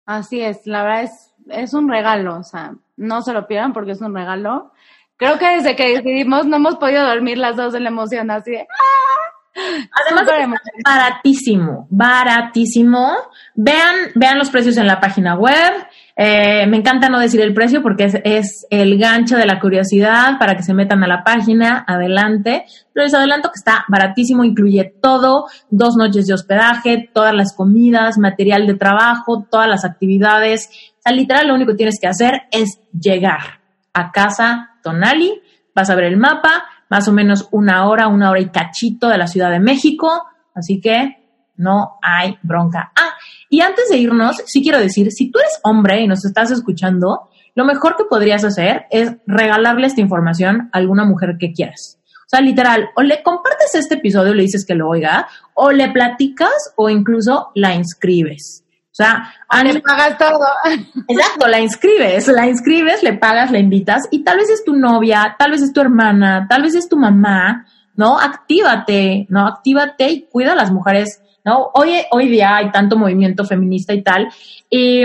[0.06, 3.94] Así es, la verdad es, es un regalo, o sea, no se lo pierdan porque
[3.94, 4.74] es un regalo.
[5.16, 8.52] Creo que desde que decidimos no hemos podido dormir las dos de la emoción, así
[8.52, 9.37] de ¡ah!
[9.58, 10.28] Además,
[10.66, 13.16] es baratísimo, baratísimo.
[13.56, 15.74] Vean, vean los precios en la página web.
[16.16, 20.40] Eh, me encanta no decir el precio porque es, es, el gancho de la curiosidad
[20.40, 21.84] para que se metan a la página.
[21.88, 22.66] Adelante.
[22.94, 28.18] Pero les adelanto que está baratísimo, incluye todo, dos noches de hospedaje, todas las comidas,
[28.18, 30.70] material de trabajo, todas las actividades.
[30.98, 33.62] O sea, literal, lo único que tienes que hacer es llegar
[33.94, 35.42] a casa Tonali,
[35.74, 39.18] vas a ver el mapa, más o menos una hora, una hora y cachito de
[39.18, 41.18] la Ciudad de México, así que
[41.58, 42.92] no hay bronca.
[42.96, 43.16] Ah,
[43.50, 47.30] y antes de irnos, sí quiero decir, si tú eres hombre y nos estás escuchando,
[47.56, 52.00] lo mejor que podrías hacer es regalarle esta información a alguna mujer que quieras.
[52.28, 55.90] O sea, literal, o le compartes este episodio, le dices que lo oiga, o le
[55.90, 58.66] platicas o incluso la inscribes.
[59.00, 59.32] O sea,
[59.64, 60.40] le pagas todo.
[61.08, 65.36] Exacto, la inscribes, la inscribes, le pagas, la invitas y tal vez es tu novia,
[65.38, 68.18] tal vez es tu hermana, tal vez es tu mamá, ¿no?
[68.18, 69.46] Actívate, ¿no?
[69.46, 71.70] Actívate y cuida a las mujeres, ¿no?
[71.76, 74.30] Hoy, hoy día hay tanto movimiento feminista y tal.
[74.68, 75.04] Y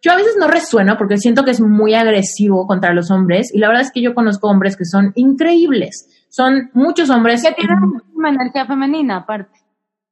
[0.00, 3.58] yo a veces no resueno porque siento que es muy agresivo contra los hombres y
[3.58, 6.08] la verdad es que yo conozco hombres que son increíbles.
[6.30, 7.42] Son muchos hombres.
[7.42, 7.76] Que tienen
[8.14, 9.63] una energía femenina aparte.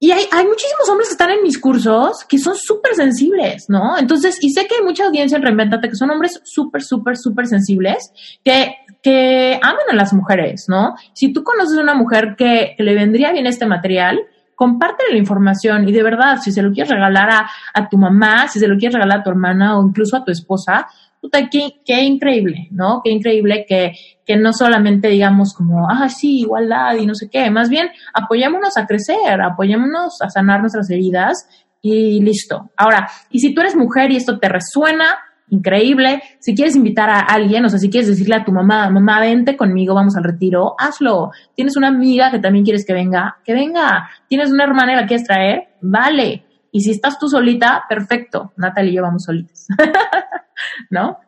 [0.03, 3.97] Y hay, hay muchísimos hombres que están en mis cursos que son súper sensibles, ¿no?
[3.97, 7.47] Entonces, y sé que hay mucha audiencia en Reinventate que son hombres súper, súper, súper
[7.47, 8.12] sensibles
[8.45, 10.97] que, que aman a las mujeres, ¿no?
[11.12, 14.19] Si tú conoces a una mujer que, le vendría bien este material,
[14.57, 18.49] compártele la información y de verdad, si se lo quieres regalar a, a tu mamá,
[18.49, 20.89] si se lo quieres regalar a tu hermana o incluso a tu esposa,
[21.23, 23.01] puta, qué, qué increíble, ¿no?
[23.03, 23.93] Qué increíble que,
[24.27, 28.77] que no solamente digamos como, ah, sí, igualdad y no sé qué, más bien apoyémonos
[28.77, 31.49] a crecer, apoyémonos a sanar nuestras heridas
[31.81, 32.70] y listo.
[32.77, 35.19] Ahora, y si tú eres mujer y esto te resuena,
[35.49, 36.23] increíble.
[36.40, 39.57] Si quieres invitar a alguien, o sea, si quieres decirle a tu mamá, mamá, vente
[39.57, 41.31] conmigo, vamos al retiro, hazlo.
[41.55, 44.09] Tienes una amiga que también quieres que venga, que venga.
[44.28, 46.44] Tienes una hermana y la quieres traer, vale.
[46.73, 48.53] Y si estás tú solita, perfecto.
[48.57, 49.66] Natalie y yo vamos solitas.
[50.91, 51.19] ¿No?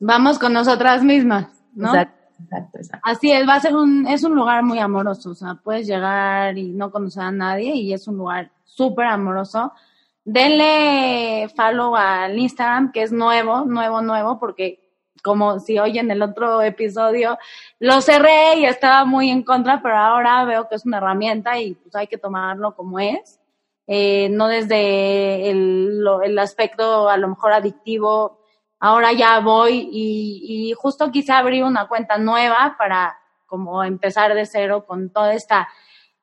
[0.00, 1.88] Vamos con nosotras mismas, ¿no?
[1.88, 3.08] Exacto, exacto, exacto.
[3.08, 6.58] Así es, va a ser un, es un lugar muy amoroso, o sea, puedes llegar
[6.58, 9.72] y no conocer a nadie y es un lugar súper amoroso.
[10.24, 14.82] Denle follow al Instagram, que es nuevo, nuevo, nuevo, porque
[15.22, 17.38] como si oyen el otro episodio,
[17.78, 21.74] lo cerré y estaba muy en contra, pero ahora veo que es una herramienta y
[21.74, 23.38] pues hay que tomarlo como es.
[23.94, 28.38] Eh, no desde el, el, aspecto a lo mejor adictivo.
[28.80, 34.86] Ahora ya voy y, justo quise abrir una cuenta nueva para como empezar de cero
[34.86, 35.68] con toda esta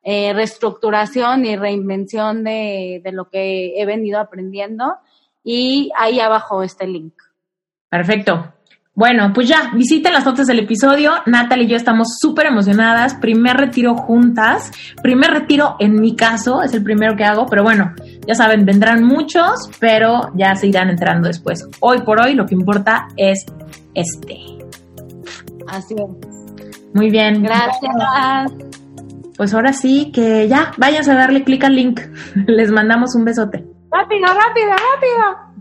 [0.02, 4.96] eh, reestructuración y reinvención de, de lo que he venido aprendiendo.
[5.44, 7.14] Y ahí abajo este link.
[7.88, 8.52] Perfecto.
[9.00, 11.14] Bueno, pues ya, visiten las notas del episodio.
[11.26, 13.16] Natalie y yo estamos súper emocionadas.
[13.16, 14.74] Primer retiro juntas.
[15.02, 17.94] Primer retiro en mi caso, es el primero que hago, pero bueno,
[18.28, 21.66] ya saben, vendrán muchos, pero ya se irán entrando después.
[21.80, 23.46] Hoy por hoy lo que importa es
[23.94, 24.38] este.
[25.70, 26.84] Así es.
[26.94, 27.42] Muy bien.
[27.42, 28.52] Gracias.
[29.38, 32.02] Pues ahora sí que ya, váyanse a darle clic al link.
[32.48, 33.66] Les mandamos un besote.
[33.90, 34.72] Rápido, rápido,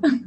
[0.02, 0.18] rápido.